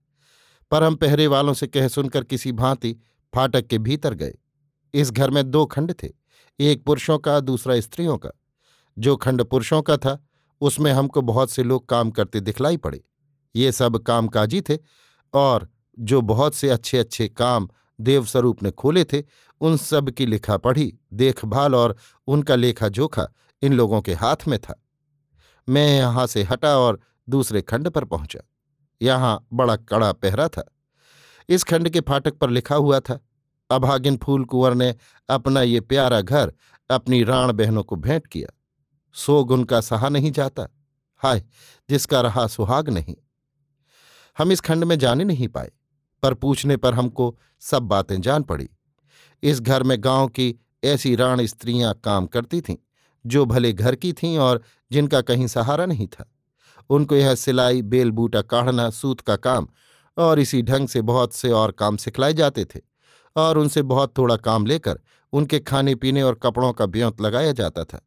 पर 0.72 0.84
हम 0.84 0.96
पहरे 0.96 1.28
वालों 1.28 1.54
से 1.54 1.68
कह 1.68 1.88
सुनकर 1.88 2.24
किसी 2.24 2.52
भांति 2.52 2.98
फाटक 3.36 3.68
के 3.68 3.78
भीतर 3.78 4.14
गए। 4.14 4.34
इस 4.94 5.12
घर 5.12 5.30
में 5.30 5.52
दो 5.52 5.66
खंड 5.66 5.94
थे, 6.04 6.10
एक 6.60 6.86
पुरुषों 6.86 7.20
का, 7.20 7.40
दूसरा 7.40 7.80
स्त्रियों 7.80 8.18
का। 8.18 8.30
जो 9.00 9.16
खंड 9.16 9.44
पुरुषों 9.44 9.82
का 9.82 9.98
था, 9.98 10.28
उसमें 10.62 10.92
हमको 10.92 11.22
बहुत 11.22 11.50
से 11.52 11.64
लोग 11.64 11.90
काम 11.90 12.12
करते 12.12 12.40
दिखलाई 12.40 12.78
पड़े। 12.78 13.04
ये 13.56 13.72
सब 13.72 13.98
कामकाजी 13.98 14.62
थे 14.62 14.78
और 15.34 15.70
जो 16.00 16.22
बहुत 16.22 16.56
से 16.56 16.70
अच्छे 16.70 16.98
अच्छे 16.98 17.28
काम 17.28 17.70
देवस्वरूप 18.02 18.64
ने 18.64 18.72
खोले 18.72 19.04
थे 19.04 19.24
उन 19.62 19.78
सब 19.78 20.10
की 20.10 20.26
लिखा 20.26 20.58
पढ़ी, 20.58 20.98
देखभाल 21.14 21.76
और 21.76 21.96
उनका 22.28 22.56
लेखा 22.56 22.88
जोखा 22.88 23.28
इन 23.62 23.74
लोगों 23.74 24.02
के 24.02 24.14
हाथ 24.14 24.48
में 24.48 24.60
था। 24.60 24.82
मैं 25.70 25.98
यहाँ 25.98 26.28
से 26.28 26.44
हटा 26.44 26.78
और 26.78 27.00
दूसरे 27.30 27.62
खंड 27.62 27.90
पर 27.90 28.06
पहुँचा। 28.06 28.40
यहाँ 29.02 29.48
बड़ा 29.54 29.76
कड़ा 29.76 30.12
पहरा 30.12 30.48
था। 30.48 30.66
इस 31.50 31.64
खंड 31.64 31.90
के 31.90 32.02
फाटक 32.02 32.34
पर 32.34 32.50
लिखा 32.50 32.76
हुआ 32.76 33.00
था, 33.00 33.20
अभागिन 33.70 34.18
फूल 34.18 34.46
कुंवर 34.46 34.74
ने 34.74 34.96
अपना 35.30 35.62
ये 35.62 35.82
प्यारा 35.82 36.22
घर 36.22 36.54
अपनी 36.90 37.24
राण 37.24 37.52
बहनों 37.54 37.84
को 37.84 37.96
भेंट 37.96 38.28
किया। 38.28 38.50
सोग 39.14 39.52
उनका 39.52 39.82
सहा 39.82 40.10
नहीं 40.10 40.32
जाता। 40.32 40.68
हाय, 41.18 41.44
जिसका 41.90 42.22
रहा 42.22 42.48
सुहाग 42.48 42.90
नहीं। 42.90 43.16
हम 44.38 44.52
इस 44.52 44.62
खंड 44.62 44.84
में 44.84 45.00
जाने 45.00 45.24
नहीं 45.24 45.48
पाए, 45.48 45.72
पर 46.24 46.34
पूछने 46.34 46.78
पर 46.78 46.94
हमको 46.94 47.38
सब 47.60 47.84
बातें 47.84 48.22
जान 48.22 48.44
पड़ी। 48.44 48.70
इस 49.46 49.62
घर 49.62 49.84
में 49.84 49.98
गाँव 50.00 50.28
की 50.28 50.56
ऐसी 50.84 51.16
राण 51.16 51.46
स्त्रियाँ 51.46 51.94
काम 52.04 52.25
करती 52.25 52.62
थीं, 52.62 52.75
जो 53.25 53.46
भले 53.46 53.74
घर 53.74 53.96
की 53.96 54.14
थीं 54.14 54.38
और 54.38 54.62
जिनका 54.92 55.22
कहीं 55.22 55.48
सहारा 55.48 55.86
नहीं 55.86 56.08
था। 56.08 56.32
उनको 56.90 57.16
यह 57.16 57.36
सिलाई 57.36 57.82
बेल 57.82 58.12
बूटा 58.12 58.42
काढ़ना, 58.42 58.90
सूत 58.90 59.22
का 59.22 59.36
काम 59.36 59.68
और 60.18 60.40
इसी 60.40 60.62
ढंग 60.62 60.88
से 60.88 61.02
बहुत 61.02 61.34
से 61.34 61.52
और 61.52 61.72
काम 61.72 61.98
सिखलाए 61.98 62.34
जाते 62.34 62.66
थे 62.66 62.80
और 63.36 63.58
उनसे 63.58 63.82
बहुत 63.82 64.18
थोड़ा 64.18 64.36
काम 64.38 64.66
लेकर 64.66 65.00
उनके 65.34 65.60
खाने 65.60 65.96
पीने 65.96 66.24
और 66.24 66.36
कपड़ों 66.36 66.72
का 66.74 66.86
ब्योंत 66.86 67.22
लगाया 67.22 67.52
जाता 67.52 67.84
था। 67.84 68.02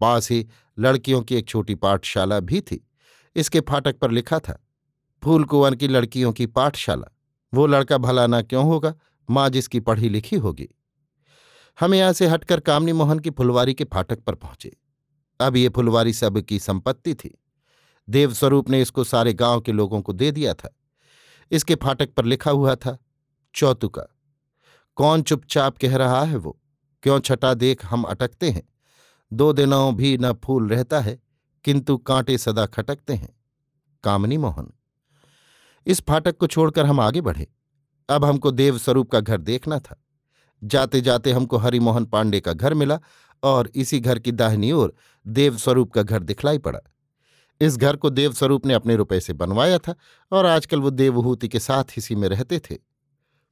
पास 0.00 0.30
ही 0.30 0.46
लड़कियों 0.78 1.22
की 1.22 1.36
एक 1.36 1.48
छोटी 1.48 1.74
पाठशाला 1.74 2.40
भी 2.40 2.60
थी। 2.60 2.86
इसके 3.36 3.60
फाटक 3.60 3.98
पर 3.98 4.10
लिखा 4.10 4.38
था, 4.38 4.58
फूल 5.22 5.44
कुंवर 5.44 5.74
की 5.74 5.88
लड़कियों 5.88 6.32
की 6.32 6.46
पाठशाला। 6.46 7.16
वो 7.54 7.66
लड़का 7.66 7.98
भला 7.98 8.26
ना 8.26 8.42
क्यों 8.42 8.64
होगा? 8.64 8.94
माँ 9.30 9.48
जिसकी 9.50 9.80
पढ़ी 9.80 10.08
लिखी 10.08 10.36
होगी। 10.36 10.68
हम 11.78 11.94
यहाँ 11.94 12.12
से 12.12 12.26
हटकर 12.26 12.60
कामनी 12.60 12.92
मोहन 12.92 13.18
की 13.18 13.30
फुलवारी 13.30 13.74
के 13.74 13.84
फाटक 13.84 14.20
पर 14.20 14.34
पहुँचे। 14.34 14.76
अब 15.40 15.56
ये 15.56 15.68
फुलवारी 15.68 16.12
सब 16.12 16.40
की 16.40 16.58
संपत्ति 16.58 17.14
थी। 17.14 17.38
देवस्वरूप 18.08 18.70
ने 18.70 18.80
इसको 18.82 19.04
सारे 19.04 19.32
गाँव 19.32 19.60
के 19.60 19.72
लोगों 19.72 20.00
को 20.02 20.12
दे 20.12 20.30
दिया 20.30 20.54
था। 20.54 20.74
इसके 21.50 21.74
फाटक 21.74 22.12
पर 22.14 22.24
लिखा 22.24 22.50
हुआ 22.50 22.74
था, 22.74 22.96
चौतुका, 23.54 24.06
कौन 24.96 25.22
चुपचाप 25.22 25.78
कह 25.78 25.96
रहा 25.96 26.22
है 26.24 26.36
वो? 26.36 26.58
क्यों 27.02 27.18
छटा 27.20 27.54
देख 27.54 27.84
हम 27.86 28.02
अटकते 28.02 28.50
हैं? 28.50 28.62
दो 29.32 29.52
दिनों 29.52 29.94
भी 29.96 30.16
न 30.18 30.32
फूल 30.34 30.68
रहता 30.68 31.00
है, 31.00 31.18
किंतु 31.64 31.96
कांटे 31.96 32.38
सदा 32.38 32.66
खटकते 32.66 33.14
हैं। 33.14 33.34
कामनी 34.04 34.36
मोहन, 34.36 34.72
इस 35.86 36.00
फाटक 36.00 36.36
को 36.36 36.46
छोड़कर 36.46 36.86
हम 36.86 37.00
आगे 37.00 37.20
बढ़े। 37.20 37.46
अब 38.08 38.24
हमको 38.24 38.50
देवस्वरूप 38.50 39.10
का 39.10 39.20
घर 39.20 39.40
देखना 39.40 39.78
था। 39.78 40.02
जाते 40.64 41.00
जाते 41.00 41.32
हमको 41.32 41.56
हरिमोहन 41.56 42.04
पांडे 42.04 42.40
का 42.40 42.52
घर 42.52 42.74
मिला 42.74 42.98
और 43.42 43.70
इसी 43.74 44.00
घर 44.00 44.18
की 44.18 44.32
दाहिनी 44.32 44.72
ओर 44.72 44.94
देवस्वरूप 45.26 45.92
का 45.92 46.02
घर 46.02 46.22
दिखलाई 46.22 46.58
पड़ा। 46.58 46.80
इस 47.60 47.76
घर 47.76 47.96
को 47.96 48.10
देवस्वरूप 48.10 48.66
ने 48.66 48.74
अपने 48.74 48.96
रुपए 48.96 49.20
से 49.20 49.32
बनवाया 49.32 49.78
था 49.78 49.94
और 50.32 50.46
आजकल 50.46 50.80
वो 50.80 50.90
देवहूति 50.90 51.48
के 51.48 51.58
साथ 51.58 51.84
इसी 51.98 52.14
में 52.14 52.28
रहते 52.28 52.58
थे। 52.58 52.76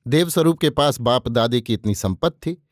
देवस्वरूप 0.07 0.59
के 0.59 0.71
पास 0.71 1.01
बाप 1.01 1.29
दादे 1.29 1.61
की 1.61 1.75
इतनी 1.75 1.95
संपत्ति 1.95 2.55
थी, 2.55 2.63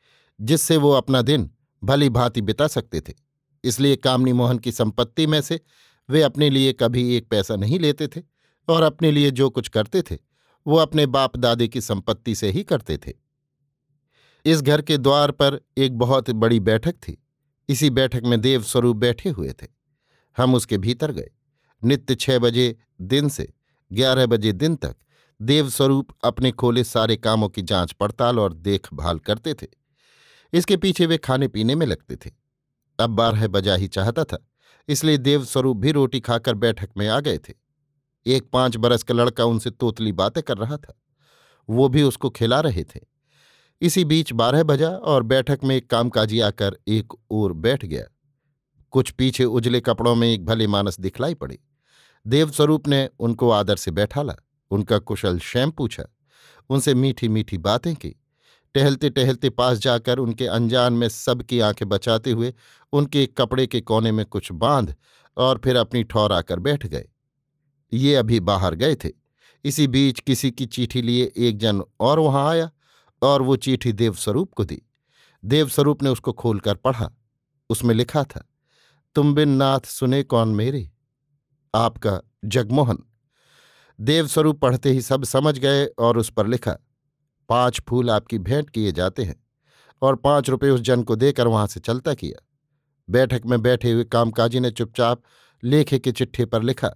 जिससे 0.41 0.77
वो 0.77 0.91
अपना 0.91 1.21
दिन 1.21 1.51
भली 1.83 2.09
भांति 2.09 2.41
बिता 2.41 2.67
सकते 2.67 3.01
थे। 3.01 3.13
इसलिए 3.63 3.95
कामनी 3.95 4.33
मोहन 4.33 4.57
की 4.57 4.71
संपत्ति 4.71 5.27
में 5.27 5.41
से 5.41 5.59
वे 6.09 6.21
अपने 6.21 6.49
लिए 6.49 6.73
कभी 6.73 7.15
एक 7.15 7.29
पैसा 7.29 7.55
नहीं 7.55 7.79
लेते 7.79 8.07
थे 8.07 8.21
और 8.69 8.83
अपने 8.83 9.11
लिए 9.11 9.31
जो 9.31 9.49
कुछ 9.49 9.67
करते 9.67 10.01
थे, 10.01 10.17
वो 10.67 10.77
अपने 10.77 11.05
बाप 11.05 11.37
दादे 11.37 11.67
की 11.67 11.81
संपत्ति 11.81 12.35
से 12.35 12.51
ही 12.51 12.63
करते 12.63 12.97
थे। 12.97 13.28
इस 14.49 14.61
घर 14.61 14.81
के 14.81 14.97
द्वार 14.97 15.31
पर 15.31 15.59
एक 15.77 15.97
बहुत 15.97 16.29
बड़ी 16.29 16.59
बैठक 16.59 16.93
थी। 16.93 17.23
इसी 17.69 17.89
बैठक 17.89 18.21
में 18.25 18.39
देव 18.41 18.63
स्वरूप 18.63 18.97
बैठे 18.97 19.29
हुए 19.29 19.51
थे। 19.53 19.67
हम 20.37 20.55
उसके 20.55 20.77
भीतर 20.77 21.11
गए। 21.11 21.29
नित्य 21.83 22.15
छह 22.15 22.39
बजे 22.39 22.75
दिन 23.01 23.29
से 23.29 23.47
ग्यारह 23.91 24.25
बजे 24.25 24.51
दिन 24.51 24.75
तक 24.75 24.95
देवस्वरूप 25.41 26.07
अपने 26.23 26.51
खोले 26.51 26.83
सारे 26.83 27.15
कामों 27.17 27.49
की 27.49 27.61
जाँच 27.61 27.91
पड़ताल 27.91 28.39
और 28.39 28.53
देखभाल 28.53 29.19
करते 29.19 29.53
थे। 29.53 29.67
इसके 30.53 30.77
पीछे 30.77 31.05
वे 31.05 31.17
खाने 31.17 31.47
पीने 31.47 31.75
में 31.75 31.85
लगते 31.85 32.15
थे। 32.15 32.31
अब 32.99 33.09
बारह 33.09 33.47
बजा 33.47 33.75
ही 33.75 33.87
चाहता 33.87 34.23
था, 34.23 34.47
इसलिए 34.87 35.17
देवस्वरूप 35.17 35.77
भी 35.77 35.91
रोटी 35.91 36.19
खाकर 36.19 36.53
बैठक 36.55 36.89
में 36.97 37.07
आ 37.07 37.19
गए 37.19 37.37
थे। 37.37 37.53
एक 38.25 38.49
पाँच 38.49 38.77
बरस 38.77 39.03
का 39.03 39.13
लड़का 39.13 39.45
उनसे 39.45 39.69
तोतली 39.69 40.11
बातें 40.11 40.43
कर 40.43 40.57
रहा 40.57 40.77
था। 40.77 40.99
वो 41.69 41.89
भी 41.89 42.03
उसको 42.03 42.29
खिला 42.29 42.59
रहे 42.59 42.83
थे। 42.83 43.18
इसी 43.81 44.05
बीच 44.05 44.33
बारह 44.33 44.63
बजा 44.63 44.89
और 44.89 45.23
बैठक 45.23 45.59
में 45.63 45.75
एक 45.75 45.89
कामकाजी 45.89 46.39
आकर 46.39 46.77
एक 46.87 47.13
ओर 47.31 47.53
बैठ 47.53 47.85
गया। 47.85 48.03
कुछ 48.91 49.11
पीछे 49.11 49.45
उजले 49.45 49.81
कपड़ों 49.81 50.15
में 50.15 50.33
एक 50.33 50.45
भले 50.45 50.67
मानस 50.67 50.99
दिखलाई 50.99 51.33
पड़े। 51.33 51.59
देवस्वरूप 52.27 52.87
ने 52.87 53.09
उनको 53.19 53.49
आदर 53.49 53.75
से 53.75 53.91
बैठाला। 53.91 54.33
उनका 54.71 54.99
कुशल 54.99 55.39
शैम 55.39 55.71
पूछा। 55.71 56.03
उनसे 56.69 56.93
मीठी 56.93 57.27
मीठी 57.27 57.57
बातें 57.57 57.95
की। 57.95 58.15
टहलते 58.75 59.09
टहलते 59.09 59.49
पास 59.49 59.77
जाकर 59.77 60.17
उनके 60.17 60.47
अनजान 60.47 60.93
में 60.93 61.09
सबकी 61.09 61.59
आँखें 61.59 61.89
बचाते 61.89 62.31
हुए 62.31 62.53
उनके 62.93 63.25
कपड़े 63.25 63.67
के 63.67 63.81
कोने 63.81 64.11
में 64.11 64.25
कुछ 64.25 64.51
बाँध 64.51 64.95
और 65.37 65.61
फिर 65.63 65.75
अपनी 65.75 66.03
ठौर 66.03 66.33
आकर 66.33 66.59
बैठ 66.59 66.85
गए। 66.85 67.09
ये 67.93 68.15
अभी 68.15 68.39
बाहर 68.39 68.75
गए 68.75 68.95
थे। 68.95 69.09
इसी 69.65 69.87
बीच 69.87 70.19
किसी 70.19 70.51
की 70.51 70.65
चिट्ठी 70.65 71.01
लिए 71.01 71.31
एक 71.37 71.57
जन 71.57 71.83
और 71.99 72.19
वहाँ 72.19 72.49
आया। 72.49 72.71
और 73.21 73.41
वो 73.41 73.55
चिट्ठी 73.55 73.91
देवस्वरूप 73.91 74.53
को 74.53 74.65
दी। 74.65 74.81
देवस्वरूप 75.43 76.03
ने 76.03 76.09
उसको 76.09 76.33
खोलकर 76.33 76.75
पढ़ा। 76.75 77.11
उसमें 77.69 77.95
लिखा 77.95 78.23
था, 78.23 78.43
तुम 79.15 79.33
बिन 79.33 79.49
नाथ 79.49 79.79
सुने 79.79 80.23
कौन 80.23 80.49
मेरे? 80.49 80.89
आपका 81.73 82.21
जगमोहन। 82.45 83.03
देवस्वरूप 83.99 84.59
पढ़ते 84.59 84.91
ही 84.91 85.01
सब 85.01 85.23
समझ 85.23 85.57
गए 85.59 85.85
और 85.85 86.17
उस 86.17 86.29
पर 86.29 86.47
लिखा, 86.47 86.77
पाँच 87.49 87.81
फूल 87.89 88.09
आपकी 88.11 88.39
भेंट 88.39 88.69
किए 88.69 88.91
जाते 88.91 89.23
हैं 89.23 89.35
और 90.01 90.15
पाँच 90.15 90.49
रुपये 90.49 90.69
उस 90.69 90.81
जन 90.81 91.03
को 91.03 91.15
देकर 91.15 91.47
वहाँ 91.47 91.67
से 91.67 91.79
चलता 91.79 92.13
किया। 92.13 92.45
बैठक 93.09 93.41
में 93.45 93.61
बैठे 93.61 93.91
हुए 93.91 94.03
कामकाजी 94.03 94.59
ने 94.59 94.71
चुपचाप 94.71 95.21
लेखे 95.63 95.99
के 95.99 96.11
चिट्ठे 96.11 96.45
पर 96.45 96.63
लिखा, 96.63 96.91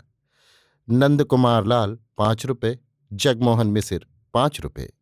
नंद 0.88 1.24
कुमार 1.24 1.66
लाल, 1.66 1.98
पाँच 2.18 2.46
रुपये, 2.46 2.80
जगमोहन 3.14 3.68
मिसिर, 3.68 4.06
पाँच 4.34 4.60
रुपये। 4.62 4.94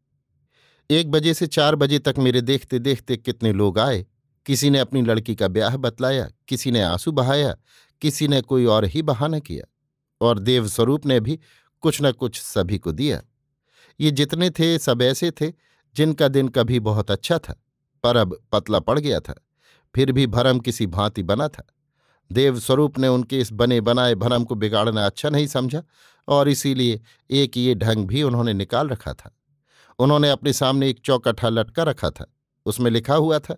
एक 0.91 1.11
बजे 1.11 1.33
से 1.33 1.47
चार 1.47 1.75
बजे 1.75 1.99
तक 1.99 2.15
मेरे 2.17 2.41
देखते 2.41 2.79
देखते 2.79 3.17
कितने 3.17 3.51
लोग 3.53 3.79
आए। 3.79 4.05
किसी 4.45 4.69
ने 4.69 4.79
अपनी 4.79 5.01
लड़की 5.01 5.35
का 5.35 5.47
ब्याह 5.47 5.77
बतलाया, 5.77 6.27
किसी 6.47 6.71
ने 6.71 6.81
आँसू 6.81 7.11
बहाया, 7.11 7.55
किसी 8.01 8.27
ने 8.27 8.41
कोई 8.41 8.65
और 8.65 8.85
ही 8.85 9.01
बहाना 9.01 9.39
किया 9.39 9.65
और 10.21 10.39
देवस्वरूप 10.39 11.05
ने 11.05 11.19
भी 11.19 11.39
कुछ 11.81 12.01
न 12.01 12.11
कुछ 12.11 12.41
सभी 12.41 12.77
को 12.77 12.91
दिया। 12.91 13.21
ये 13.99 14.11
जितने 14.11 14.49
थे 14.49 14.77
सब 14.79 15.01
ऐसे 15.01 15.31
थे 15.31 15.51
जिनका 15.95 16.27
दिन 16.27 16.47
कभी 16.47 16.79
बहुत 16.79 17.11
अच्छा 17.11 17.37
था, 17.37 17.63
पर 18.03 18.15
अब 18.15 18.37
पतला 18.51 18.79
पड़ 18.79 18.99
गया 18.99 19.19
था, 19.19 19.41
फिर 19.95 20.11
भी 20.11 20.27
भरम 20.27 20.59
किसी 20.59 20.87
भांति 20.87 21.23
बना 21.23 21.47
था। 21.47 21.67
देवस्वरूप 22.31 22.99
ने 22.99 23.07
उनके 23.07 23.39
इस 23.39 23.51
बने 23.51 23.81
बनाए 23.81 24.15
भरम 24.15 24.43
को 24.43 24.55
बिगाड़ना 24.55 25.05
अच्छा 25.05 25.29
नहीं 25.29 25.47
समझा 25.47 25.83
और 26.27 26.49
इसीलिए 26.49 27.01
एक 27.31 27.57
ये 27.57 27.75
ढंग 27.75 28.07
भी 28.07 28.23
उन्होंने 28.23 28.53
निकाल 28.53 28.89
रखा 28.89 29.13
था। 29.13 29.37
उन्होंने 30.01 30.29
अपने 30.29 30.53
सामने 30.53 30.89
एक 30.89 30.99
चौकठा 30.99 31.49
लटका 31.49 31.83
रखा 31.83 32.09
था। 32.09 32.25
उसमें 32.65 32.89
लिखा 32.91 33.15
हुआ 33.15 33.39
था, 33.39 33.55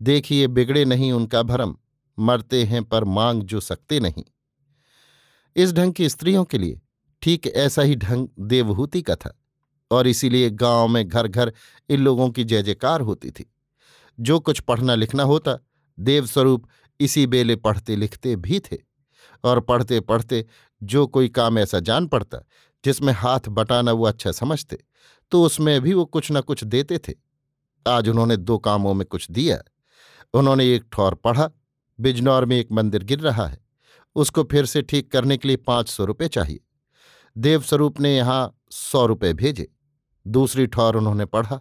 देखिए, 0.00 0.46
बिगड़े 0.46 0.84
नहीं 0.84 1.12
उनका 1.12 1.42
भरम, 1.42 1.76
मरते 2.18 2.62
हैं 2.64 2.84
पर 2.84 3.04
मांग 3.04 3.42
जो 3.42 3.60
सकते 3.60 4.00
नहीं। 4.00 4.24
इस 5.56 5.72
ढंग 5.72 5.92
की 5.92 6.08
स्त्रियों 6.08 6.44
के 6.44 6.58
लिए 6.58 6.80
ठीक 7.22 7.46
ऐसा 7.46 7.82
ही 7.82 7.96
ढंग 7.96 8.28
देवहूति 8.40 9.02
का 9.02 9.16
था, 9.16 9.38
और 9.90 10.06
इसीलिए 10.06 10.50
गाँव 10.50 10.88
में 10.88 11.08
घर 11.08 11.28
घर 11.28 11.52
इन 11.88 12.00
लोगों 12.00 12.28
की 12.30 12.44
जय 12.44 12.62
जयकार 12.62 13.00
होती 13.00 13.30
थी। 13.30 13.50
जो 14.18 14.38
कुछ 14.40 14.60
पढ़ना 14.60 14.94
लिखना 14.94 15.22
होता, 15.22 15.58
देवस्वरूप 15.98 16.66
इसी 17.00 17.26
बेले 17.26 17.56
पढ़ते 17.56 17.96
लिखते 17.96 18.36
भी 18.36 18.60
थे, 18.60 18.78
और 19.44 19.60
पढ़ते 19.60 20.00
पढ़ते 20.00 20.44
जो 20.82 21.06
कोई 21.06 21.28
काम 21.28 21.58
ऐसा 21.58 21.80
जान 21.80 22.06
पड़ता, 22.06 22.38
जिसमें 22.84 23.12
हाथ 23.12 23.48
बटाना 23.48 23.92
वो 23.92 24.04
अच्छा 24.04 24.32
समझते 24.32 24.78
तो 25.34 25.42
उसमें 25.42 25.80
भी 25.80 25.94
वो 25.94 26.04
कुछ 26.04 26.32
न 26.32 26.40
कुछ 26.40 26.64
देते 26.64 26.98
थे। 26.98 27.12
आज 27.86 28.08
उन्होंने 28.08 28.36
दो 28.36 28.58
कामों 28.58 28.94
में 28.94 29.06
कुछ 29.06 29.30
दिया। 29.30 29.58
उन्होंने 30.34 30.74
एक 30.74 30.84
ठौर 30.92 31.14
पढ़ा, 31.14 31.50
बिजनौर 31.98 32.44
में 32.44 32.56
एक 32.56 32.68
मंदिर 32.72 33.02
गिर 33.02 33.20
रहा 33.20 33.46
है। 33.46 33.58
उसको 34.16 34.44
फिर 34.44 34.66
से 34.66 34.82
ठीक 34.82 35.12
करने 35.12 35.36
के 35.36 35.48
लिए 35.48 35.56
पाँच 35.56 35.88
सौ 35.88 36.04
रुपये 36.04 36.28
चाहिए। 36.28 36.60
देवस्वरूप 37.36 38.00
ने 38.00 38.16
यहाँ 38.16 38.58
सौ 38.70 39.06
रुपये 39.06 39.32
भेजे। 39.32 39.68
दूसरी 40.26 40.66
ठौर 40.66 40.96
उन्होंने 40.96 41.24
पढ़ा, 41.24 41.60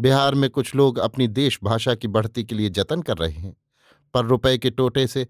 बिहार 0.00 0.34
में 0.34 0.50
कुछ 0.50 0.74
लोग 0.74 0.98
अपनी 0.98 1.28
देश 1.28 1.58
भाषा 1.62 1.94
की 1.94 2.08
बढ़ती 2.08 2.44
के 2.44 2.54
लिए 2.54 2.68
जतन 2.70 3.02
कर 3.02 3.18
रहे 3.18 3.32
हैं, 3.32 3.56
पर 4.14 4.24
रुपए 4.24 4.58
के 4.58 4.70
टोटे 4.70 5.06
से 5.06 5.26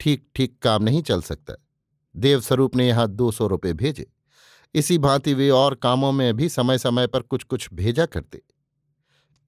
ठीक 0.00 0.26
ठीक 0.34 0.58
काम 0.62 0.82
नहीं 0.82 1.02
चल 1.02 1.22
सकता। 1.22 1.54
देवस्वरूप 2.16 2.76
ने 2.76 2.88
यहाँ 2.88 3.08
दो 3.08 3.30
सौ 3.30 3.46
रुपये 3.46 3.72
भेजे। 3.72 4.10
इसी 4.74 4.98
भांति 4.98 5.34
वे 5.34 5.50
और 5.50 5.74
कामों 5.74 6.12
में 6.12 6.36
भी 6.36 6.48
समय 6.48 6.78
समय 6.78 7.06
पर 7.06 7.20
कुछ 7.20 7.42
कुछ 7.42 7.68
भेजा 7.74 8.06
करते। 8.06 8.42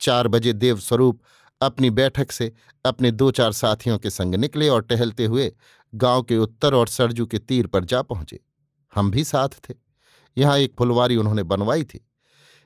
चार 0.00 0.28
बजे 0.28 0.52
देवस्वरूप 0.52 1.20
अपनी 1.60 1.90
बैठक 1.90 2.32
से 2.32 2.52
अपने 2.84 3.10
दो 3.10 3.30
चार 3.30 3.52
साथियों 3.52 3.98
के 3.98 4.10
संग 4.10 4.34
निकले 4.34 4.68
और 4.68 4.82
टहलते 4.82 5.24
हुए 5.24 5.52
गाँव 5.94 6.22
के 6.22 6.36
उत्तर 6.36 6.74
और 6.74 6.88
सरजू 6.88 7.26
के 7.26 7.38
तीर 7.38 7.66
पर 7.66 7.84
जा 7.84 8.02
पहुँचे। 8.02 8.40
हम 8.94 9.10
भी 9.10 9.24
साथ 9.24 9.48
थे। 9.48 9.74
यहाँ 10.36 10.58
एक 10.58 10.74
फुलवारी 10.78 11.16
उन्होंने 11.16 11.42
बनवाई 11.42 11.84
थी। 11.84 12.06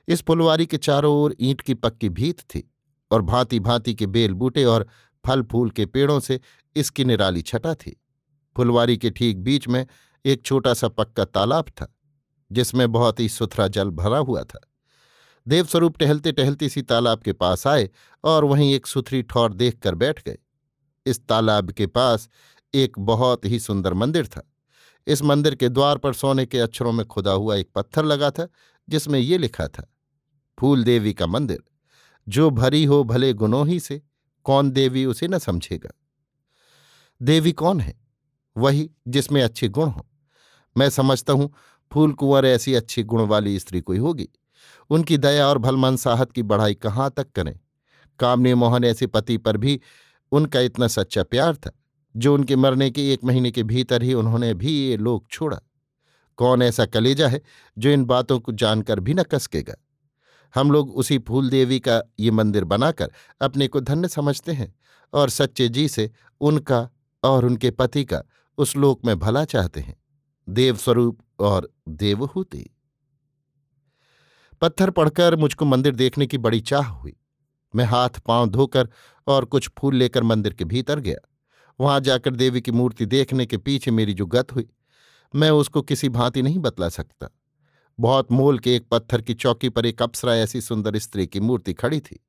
इस 0.07 0.21
फुलवारी 0.21 0.65
के 0.65 0.77
चारों 0.77 1.13
ओर 1.15 1.35
ईंट 1.39 1.61
की 1.61 1.73
पक्की 1.73 2.09
भीत 2.09 2.39
थी 2.39 2.71
और 3.11 3.21
भांति 3.21 3.59
भांति 3.59 3.93
के 3.93 4.07
बेल 4.07 4.33
बूटे 4.33 4.65
और 4.65 4.87
फल 5.25 5.43
फूल 5.43 5.69
के 5.69 5.85
पेड़ों 5.85 6.19
से 6.19 6.39
इसकी 6.75 7.05
निराली 7.05 7.41
छटा 7.41 7.73
थी। 7.75 8.01
फुलवारी 8.55 8.97
के 8.97 9.09
ठीक 9.09 9.37
बीच 9.37 9.67
में 9.67 9.85
एक 10.25 10.41
छोटा 10.45 10.73
सा 10.73 10.87
पक्का 10.87 11.25
तालाब 11.25 11.69
था। 11.69 11.95
जिसमें 12.51 12.91
बहुत 12.91 13.19
ही 13.19 13.29
सुथरा 13.29 13.67
जल 13.67 13.89
भरा 13.89 14.17
हुआ 14.17 14.43
था। 14.43 14.59
देवस्वरूप 15.47 15.97
टहलते 15.97 16.31
टहलते 16.31 16.65
इसी 16.65 16.81
तालाब 16.81 17.19
के 17.19 17.33
पास 17.33 17.67
आए 17.67 17.89
और 18.23 18.45
वहीं 18.45 18.73
एक 18.73 18.87
सुथरी 18.87 19.21
ठौर 19.21 19.53
देखकर 19.53 19.95
बैठ 19.95 20.23
गए। 20.25 20.37
इस 21.05 21.27
तालाब 21.27 21.71
के 21.71 21.87
पास 21.87 22.29
एक 22.73 22.99
बहुत 22.99 23.45
ही 23.45 23.59
सुंदर 23.59 23.93
मंदिर 23.93 24.27
था। 24.27 24.53
इस 25.07 25.21
मंदिर 25.21 25.55
के 25.55 25.69
द्वार 25.69 25.97
पर 25.97 26.13
सोने 26.13 26.45
के 26.45 26.59
अक्षरों 26.59 26.91
में 26.91 27.05
खुदा 27.05 27.31
हुआ 27.31 27.55
एक 27.55 27.69
पत्थर 27.75 28.05
लगा 28.05 28.31
था, 28.31 28.47
जिसमें 28.89 29.19
ये 29.19 29.37
लिखा 29.37 29.67
था, 29.67 29.93
फूल 30.59 30.83
देवी 30.83 31.13
का 31.13 31.27
मंदिर, 31.27 31.63
जो 32.29 32.49
भरी 32.49 32.85
हो 32.85 33.03
भले 33.03 33.33
गुनों 33.33 33.67
ही 33.67 33.79
से, 33.79 34.01
कौन 34.43 34.71
देवी 34.71 35.05
उसे 35.05 35.27
न 35.27 35.37
समझेगा? 35.37 35.89
देवी 37.21 37.51
कौन 37.51 37.79
है? 37.79 37.99
वही 38.57 38.91
जिसमें 39.07 39.43
अच्छे 39.43 39.67
गुण 39.67 39.89
हो। 39.89 40.09
मैं 40.77 40.89
समझता 40.89 41.33
हूँ 41.33 41.53
फूल 41.91 42.11
कुंवर 42.11 42.45
ऐसी 42.45 42.73
अच्छी 42.73 43.03
गुण 43.03 43.21
वाली 43.21 43.59
स्त्री 43.59 43.81
कोई 43.81 43.97
होगी? 43.97 44.29
उनकी 44.89 45.17
दया 45.17 45.47
और 45.47 45.57
भलमनसाहत 45.57 46.31
की 46.31 46.43
बढ़ाई 46.43 46.73
कहाँ 46.73 47.13
तक 47.17 47.31
करें? 47.31 47.59
कामनी 48.19 48.53
मोहन 48.53 48.83
ऐसे 48.83 49.07
पति 49.07 49.37
पर 49.37 49.57
भी 49.57 49.81
उनका 50.31 50.59
इतना 50.59 50.87
सच्चा 50.87 51.23
प्यार 51.23 51.55
था, 51.55 51.71
जो 52.17 52.33
उनके 52.33 52.55
मरने 52.55 52.91
के 52.91 53.13
एक 53.13 53.23
महीने 53.23 53.51
के 53.51 53.63
भीतर 53.63 54.03
ही 54.03 54.13
उन्होंने 54.13 54.53
भी 54.53 54.71
ये 54.71 54.97
लोग 54.97 55.27
छोड़ा। 55.29 55.59
कौन 56.37 56.61
ऐसा 56.61 56.85
कलेजा 56.85 57.27
है, 57.27 57.41
जो 57.77 57.89
इन 57.89 58.05
बातों 58.05 58.39
को 58.39 58.51
जानकर 58.51 58.99
भी 58.99 59.13
न 59.13 59.23
कसकेगा? 59.23 59.75
हम 60.55 60.71
लोग 60.71 60.95
उसी 60.95 61.19
फूल 61.19 61.49
देवी 61.49 61.79
का 61.79 62.03
ये 62.19 62.31
मंदिर 62.31 62.63
बनाकर 62.63 63.11
अपने 63.41 63.67
को 63.67 63.79
धन्य 63.79 64.07
समझते 64.07 64.51
हैं, 64.51 64.75
और 65.13 65.29
सच्चे 65.29 65.69
जी 65.69 65.87
से 65.87 66.11
उनका 66.41 66.89
और 67.23 67.45
उनके 67.45 67.71
पति 67.71 68.05
का 68.05 68.23
उस 68.57 68.77
लोक 68.77 69.05
में 69.05 69.19
भला 69.19 69.45
चाहते 69.45 69.81
हैं। 69.81 69.95
देवस्वरूप 70.49 71.19
और 71.39 71.73
देवहूति। 71.89 72.69
पत्थर 74.61 74.89
पड़कर 74.89 75.35
मुझको 75.35 75.65
मंदिर 75.65 75.95
देखने 75.95 76.27
की 76.27 76.37
बड़ी 76.37 76.61
चाह 76.61 76.87
हुई। 76.87 77.15
मैं 77.75 77.85
हाथ 77.85 78.09
पाँव 78.09 78.49
धोकर 78.49 78.89
और 79.27 79.45
कुछ 79.45 79.69
फूल 79.77 79.95
लेकर 79.95 80.23
मंदिर 80.23 80.53
के 80.53 80.65
भीतर 80.65 80.99
गया। 80.99 81.29
वहाँ 81.79 81.99
जाकर 81.99 82.35
देवी 82.35 82.61
की 82.61 82.71
मूर्ति 82.71 83.05
देखने 83.05 83.45
के 83.45 83.57
पीछे 83.57 83.91
मेरी 83.91 84.13
जो 84.13 84.25
गत 84.25 84.51
हुई, 84.51 84.69
मैं 85.35 85.51
उसको 85.51 85.81
किसी 85.81 86.09
भांति 86.09 86.41
नहीं 86.41 86.59
बतला 86.59 86.89
सकता। 86.89 87.27
बहुत 87.99 88.31
मोल 88.31 88.59
के 88.59 88.75
एक 88.75 88.87
पत्थर 88.91 89.21
की 89.21 89.33
चौकी 89.33 89.69
पर 89.69 89.85
एक 89.85 90.01
अप्सरा 90.01 90.35
ऐसी 90.35 90.61
सुंदर 90.61 90.97
स्त्री 90.97 91.27
की 91.27 91.39
मूर्ति 91.39 91.73
खड़ी 91.73 91.99
थी। 91.99 92.25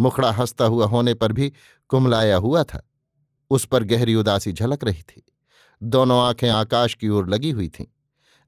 मुखड़ा 0.00 0.32
हंसता 0.32 0.64
हुआ 0.64 0.86
होने 0.86 1.14
पर 1.14 1.32
भी 1.32 1.52
कुमलाया 1.88 2.36
हुआ 2.36 2.64
था। 2.64 2.90
उस 3.50 3.64
पर 3.64 3.84
गहरी 3.84 4.14
उदासी 4.14 4.52
झलक 4.52 4.84
रही 4.84 5.02
थी। 5.02 5.22
दोनों 5.82 6.20
आँखें 6.20 6.48
आकाश 6.48 6.94
की 6.94 7.08
ओर 7.08 7.28
लगी 7.28 7.50
हुई 7.50 7.68
थीं। 7.68 7.84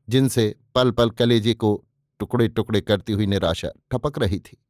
जिनसे 0.09 0.55
पल 0.75 0.91
पल 0.91 1.11
कलेजे 1.11 1.55
को 1.55 1.85
टुकड़े 2.21 2.49
टुकड़े 2.49 2.81
करती 2.81 3.13
हुई 3.13 3.27
निराशा 3.27 3.69
टपक 3.91 4.19
रही 4.19 4.39
थी। 4.39 4.65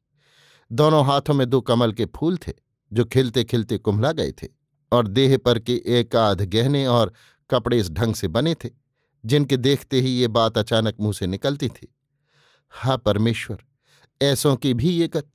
दोनों 0.71 1.05
हाथों 1.05 1.33
में 1.33 1.49
दो 1.49 1.61
कमल 1.61 1.91
के 1.91 2.05
फूल 2.05 2.37
थे, 2.37 2.53
जो 2.93 3.05
खिलते 3.05 3.43
खिलते 3.43 3.77
कुम्हला 3.77 4.11
गए 4.11 4.31
थे 4.31 4.47
और 4.91 5.07
देह 5.07 5.37
पर 5.37 5.59
के 5.59 5.81
एक 5.85 6.15
आध 6.15 6.41
गहने 6.41 6.87
और 6.87 7.13
कपड़े 7.49 7.79
इस 7.79 7.89
ढंग 7.89 8.15
से 8.15 8.27
बने 8.27 8.55
थे, 8.55 8.69
जिनके 9.25 9.57
देखते 9.57 10.01
ही 10.01 10.09
ये 10.09 10.27
बात 10.27 10.57
अचानक 10.57 10.95
मुँह 10.99 11.13
से 11.13 11.27
निकलती 11.27 11.69
थी। 11.69 11.95
हा, 12.69 12.97
परमेश्वर, 12.97 13.57
ऐसों 14.21 14.55
की 14.55 14.73
भी 14.73 14.89
ये 14.89 15.07
गत। 15.07 15.31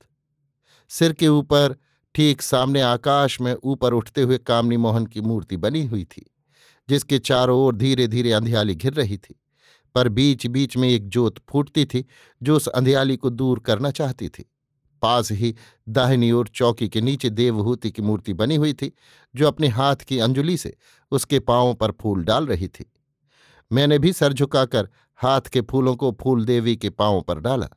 सिर 0.89 1.13
के 1.13 1.27
ऊपर, 1.27 1.75
ठीक 2.15 2.41
सामने 2.41 2.81
आकाश 2.81 3.41
में 3.41 3.55
ऊपर 3.63 3.93
उठते 3.93 4.21
हुए 4.21 4.37
कामनी 4.37 4.77
मोहन 4.77 5.05
की 5.05 5.21
मूर्ति 5.21 5.57
बनी 5.57 5.85
हुई 5.85 6.03
थी, 6.03 6.31
जिसके 6.89 7.19
चारों 7.19 7.59
ओर 7.59 7.75
धीरे 7.75 8.07
धीरे 8.07 8.31
अंधियाली 8.31 8.75
घिर 8.75 8.93
रही 8.93 9.17
थी। 9.17 9.40
पर 9.95 10.09
बीच 10.09 10.47
बीच 10.47 10.77
में 10.77 10.89
एक 10.89 11.09
जोत 11.09 11.35
फूटती 11.49 11.85
थी, 11.85 12.05
जो 12.43 12.55
उस 12.55 12.67
अंधियाली 12.67 13.17
को 13.17 13.29
दूर 13.29 13.59
करना 13.59 13.91
चाहती 13.91 14.29
थी। 14.29 14.51
पास 15.01 15.31
ही 15.31 15.55
दाहिनी 15.89 16.31
ओर 16.31 16.47
चौकी 16.47 16.89
के 16.89 17.01
नीचे 17.01 17.29
देवहूति 17.29 17.91
की 17.91 18.01
मूर्ति 18.01 18.33
बनी 18.33 18.55
हुई 18.55 18.73
थी, 18.73 18.91
जो 19.35 19.47
अपने 19.47 19.67
हाथ 19.67 19.95
की 19.95 20.19
अंजुली 20.19 20.57
से 20.57 20.77
उसके 21.11 21.39
पांवों 21.39 21.73
पर 21.73 21.91
फूल 21.91 22.23
डाल 22.23 22.47
रही 22.47 22.67
थी। 22.67 22.91
मैंने 23.71 23.99
भी 23.99 24.13
सर 24.13 24.33
झुकाकर 24.33 24.89
हाथ 25.15 25.41
के 25.41 25.61
फूलों 25.61 25.95
को 25.95 26.17
फूल 26.21 26.45
देवी 26.45 26.75
के 26.75 26.89
पांवों 26.89 27.21
पर 27.21 27.39
डाला। 27.39 27.67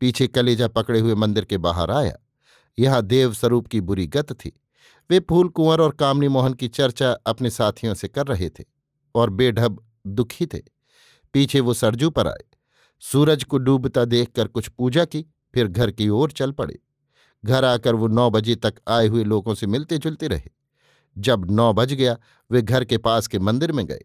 पीछे 0.00 0.26
कलेजा 0.26 0.68
पकड़े 0.68 1.00
हुए 1.00 1.14
मंदिर 1.14 1.44
के 1.44 1.58
बाहर 1.58 1.90
आया। 1.90 2.16
यहाँ 2.78 3.02
देव 3.02 3.32
स्वरूप 3.32 3.66
की 3.66 3.80
बुरी 3.80 4.06
गत 4.06 4.32
थी। 4.32 4.60
वे 5.10 5.20
फूल 5.20 5.48
कुंवर 5.48 5.80
और 5.80 5.90
कामनी 5.90 6.28
मोहन 6.28 6.54
की 6.54 6.68
चर्चा 6.68 7.12
अपने 7.12 7.50
साथियों 7.50 7.94
से 7.94 8.08
कर 8.08 8.26
रहे 8.26 8.48
थे 8.50 8.64
और 9.14 9.30
बेढब 9.30 9.84
दुखी 10.06 10.46
थे। 10.46 10.79
पीछे 11.32 11.60
वो 11.60 11.74
सरजू 11.74 12.10
पर 12.10 12.28
आए। 12.28 12.44
सूरज 13.00 13.44
को 13.44 13.58
डूबता 13.58 14.04
देखकर 14.04 14.46
कुछ 14.48 14.68
पूजा 14.68 15.04
की, 15.04 15.26
फिर 15.54 15.66
घर 15.66 15.90
की 15.90 16.08
ओर 16.08 16.30
चल 16.30 16.52
पड़े। 16.52 16.78
घर 17.44 17.64
आकर 17.64 17.94
वो 17.94 18.08
नौ 18.08 18.30
बजे 18.30 18.54
तक 18.54 18.74
आए 18.88 19.06
हुए 19.06 19.24
लोगों 19.24 19.54
से 19.54 19.66
मिलते 19.66 19.98
जुलते 19.98 20.28
रहे। 20.28 20.50
जब 21.18 21.50
नौ 21.50 21.72
बज 21.72 21.92
गया, 21.92 22.18
वे 22.50 22.62
घर 22.62 22.84
के 22.84 22.98
पास 22.98 23.26
के 23.26 23.38
मंदिर 23.38 23.72
में 23.72 23.86
गए। 23.86 24.00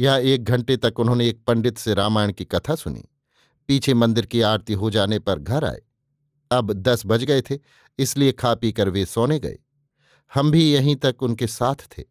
यहाँ 0.00 0.20
एक 0.20 0.44
घंटे 0.44 0.76
तक 0.76 1.00
उन्होंने 1.00 1.28
एक 1.28 1.44
पंडित 1.44 1.78
से 1.78 1.94
रामायण 1.94 2.32
की 2.32 2.44
कथा 2.44 2.74
सुनी। 2.74 3.04
पीछे 3.68 3.94
मंदिर 3.94 4.26
की 4.26 4.40
आरती 4.40 4.72
हो 4.72 4.90
जाने 4.90 5.18
पर 5.18 5.38
घर 5.38 5.64
आए। 5.64 5.82
अब 6.50 6.72
दस 6.72 7.02
बज 7.06 7.24
गए 7.24 7.42
थे, 7.42 7.58
इसलिए 7.98 8.32
खा 8.32 8.54
पी 8.54 8.72
कर 8.72 8.88
वे 8.88 9.06
सोने 9.06 9.38
गए। 9.38 9.58
हम 10.34 10.50
भी 10.50 10.72
यहीं 10.72 10.96
तक 10.96 11.16
उनके 11.22 11.46
साथ 11.46 11.74
थे। 11.74 12.04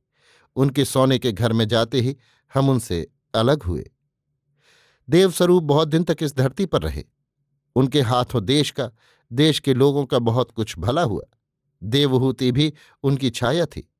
उनके 0.56 0.86
सोने 0.86 1.20
के 1.20 1.32
घर 1.32 1.54
में 1.54 1.68
जाते 1.68 2.02
ही 2.02 2.18
हम 2.54 2.70
उनसे 2.70 3.12
अलग 3.36 3.64
हुए। 3.64 3.92
देवस्वरूप 5.10 5.64
बहुत 5.64 5.88
दिन 5.88 6.04
तक 6.04 6.18
इस 6.22 6.36
धरती 6.36 6.66
पर 6.66 6.82
रहे। 6.82 7.04
उनके 7.76 8.02
हाथों 8.02 8.46
देश 8.46 8.72
का, 8.72 8.92
देश 9.34 9.60
के 9.60 9.74
लोगों 9.74 10.06
का 10.06 10.20
बहुत 10.20 10.52
कुछ 10.52 10.80
भला 10.80 11.02
हुआ। 11.02 11.24
देवहूति 11.84 12.52
भी 12.52 12.74
उनकी 13.04 13.30
छाया 13.30 13.66
थी। 13.66 13.92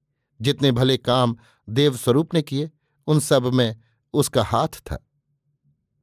जितने 0.42 0.72
भले 0.72 0.98
काम 0.98 1.38
देवस्वरूप 1.70 2.34
ने 2.34 2.42
किए, 2.42 2.72
उन 3.08 3.20
सब 3.20 3.54
में 3.54 3.78
उसका 4.14 4.44
हाथ 4.44 4.68
था। 4.68 5.08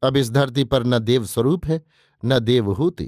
अब 0.02 0.16
इस 0.16 0.30
धरती 0.30 0.64
पर 0.64 0.84
न 0.84 0.98
देवस्वरूप 0.98 1.66
है, 1.66 1.84
न 2.24 2.38
देवहूति, 2.38 3.04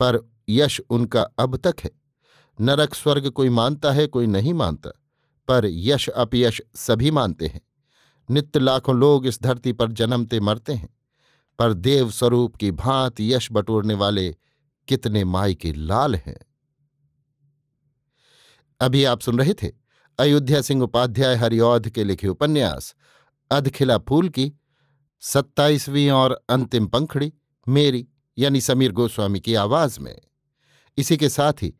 पर 0.00 0.30
यश 0.48 0.80
उनका 0.90 1.22
अब 1.22 1.56
तक 1.56 1.74
है। 1.84 1.90
नरक 2.60 2.94
स्वर्ग 2.94 3.30
कोई 3.30 3.48
मानता 3.48 3.92
है, 3.92 4.06
कोई 4.06 4.26
नहीं 4.26 4.54
मानता, 4.54 4.90
पर 5.48 5.66
यश, 5.66 6.08
अपयश 6.08 6.62
सभी 6.74 7.10
मानते 7.10 7.46
हैं। 7.46 7.60
नित्य 8.30 8.60
लाखों 8.60 8.96
लोग 8.96 9.26
इस 9.26 9.42
धरती 9.42 9.72
पर 9.72 9.92
जन्मते 9.92 10.40
मरते 10.40 10.72
हैं। 10.72 10.94
पर 11.58 11.72
देव 11.72 12.10
स्वरूप 12.10 12.56
की 12.56 12.70
भांत 12.70 13.20
यश 13.20 13.48
बटोरने 13.52 13.94
वाले 13.94 14.36
कितने 14.88 15.24
माई 15.24 15.54
के 15.54 15.72
लाल 15.72 16.14
हैं। 16.14 16.38
अभी 18.80 19.04
आप 19.04 19.20
सुन 19.20 19.38
रहे 19.38 19.54
थे 19.54 19.72
अयोध्या 20.18 20.60
सिंह 20.62 20.82
उपाध्याय 20.82 21.34
हरिऔध 21.34 21.88
के 21.88 22.04
लिखे 22.04 22.28
उपन्यास, 22.28 22.94
अधखिला 23.50 23.98
फूल 23.98 24.28
की 24.28 24.52
सत्ताईसवीं 25.20 26.10
और 26.10 26.44
अंतिम 26.48 26.86
पंखड़ी, 26.86 27.32
मेरी 27.68 28.08
यानी 28.38 28.60
समीर 28.60 28.92
गोस्वामी 28.92 29.40
की 29.40 29.54
आवाज़ 29.54 30.00
में। 30.00 30.20
इसी 30.98 31.16
के 31.16 31.28
साथ 31.28 31.52
ही 31.52 31.74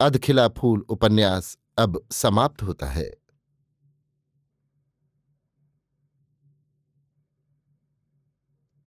अधखिला 0.00 0.48
फूल 0.48 0.80
उपन्यास 0.88 1.58
अब 1.78 2.06
समाप्त 2.10 2.62
होता 2.62 2.86
है। 2.86 3.21